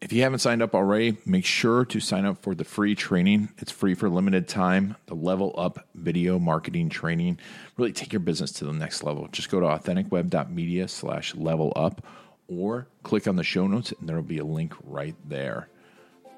If 0.01 0.13
you 0.13 0.23
haven't 0.23 0.39
signed 0.39 0.63
up 0.63 0.77
already, 0.77 1.17
make 1.27 1.45
sure 1.45 1.85
to 1.87 1.99
sign 1.99 2.25
up 2.25 2.41
for 2.41 2.55
the 2.55 2.63
free 2.63 2.95
training. 2.95 3.49
It's 3.59 3.73
free 3.73 3.95
for 3.95 4.09
limited 4.09 4.47
time. 4.47 4.95
The 5.07 5.17
Level 5.17 5.53
Up 5.59 5.89
Video 5.97 6.39
Marketing 6.39 6.89
Training. 6.89 7.39
Really 7.77 7.93
take 7.93 8.13
your 8.13 8.21
business 8.21 8.53
to 8.53 8.65
the 8.65 8.73
next 8.73 9.03
level. 9.03 9.27
Just 9.33 9.51
go 9.51 9.59
to 9.59 9.67
authenticweb.media 9.67 10.87
slash 10.87 11.35
level 11.35 11.73
up 11.75 12.07
or 12.47 12.87
click 13.03 13.27
on 13.27 13.35
the 13.35 13.43
show 13.43 13.67
notes 13.67 13.93
and 13.99 14.09
there 14.09 14.15
will 14.15 14.23
be 14.23 14.39
a 14.39 14.45
link 14.45 14.73
right 14.85 15.17
there. 15.29 15.69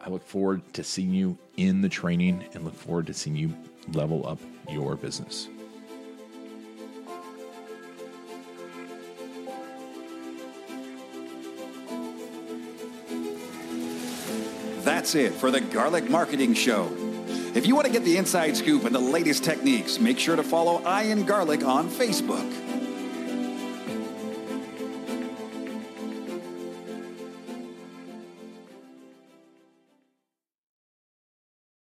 I 0.02 0.08
look 0.08 0.26
forward 0.26 0.62
to 0.72 0.82
seeing 0.82 1.12
you 1.12 1.36
in 1.58 1.82
the 1.82 1.90
training 1.90 2.42
and 2.54 2.64
look 2.64 2.74
forward 2.74 3.08
to 3.08 3.14
seeing 3.14 3.36
you 3.36 3.54
level 3.92 4.26
up 4.26 4.38
your 4.70 4.96
business. 4.96 5.48
That's 15.10 15.32
it 15.32 15.34
for 15.40 15.50
the 15.50 15.60
Garlic 15.60 16.08
Marketing 16.08 16.54
Show. 16.54 16.88
If 17.52 17.66
you 17.66 17.74
want 17.74 17.88
to 17.88 17.92
get 17.92 18.04
the 18.04 18.16
inside 18.16 18.56
scoop 18.56 18.84
and 18.84 18.94
the 18.94 19.00
latest 19.00 19.42
techniques, 19.42 19.98
make 19.98 20.20
sure 20.20 20.36
to 20.36 20.44
follow 20.44 20.80
I 20.84 21.06
Ian 21.06 21.24
Garlic 21.24 21.64
on 21.64 21.88
Facebook. 21.88 22.69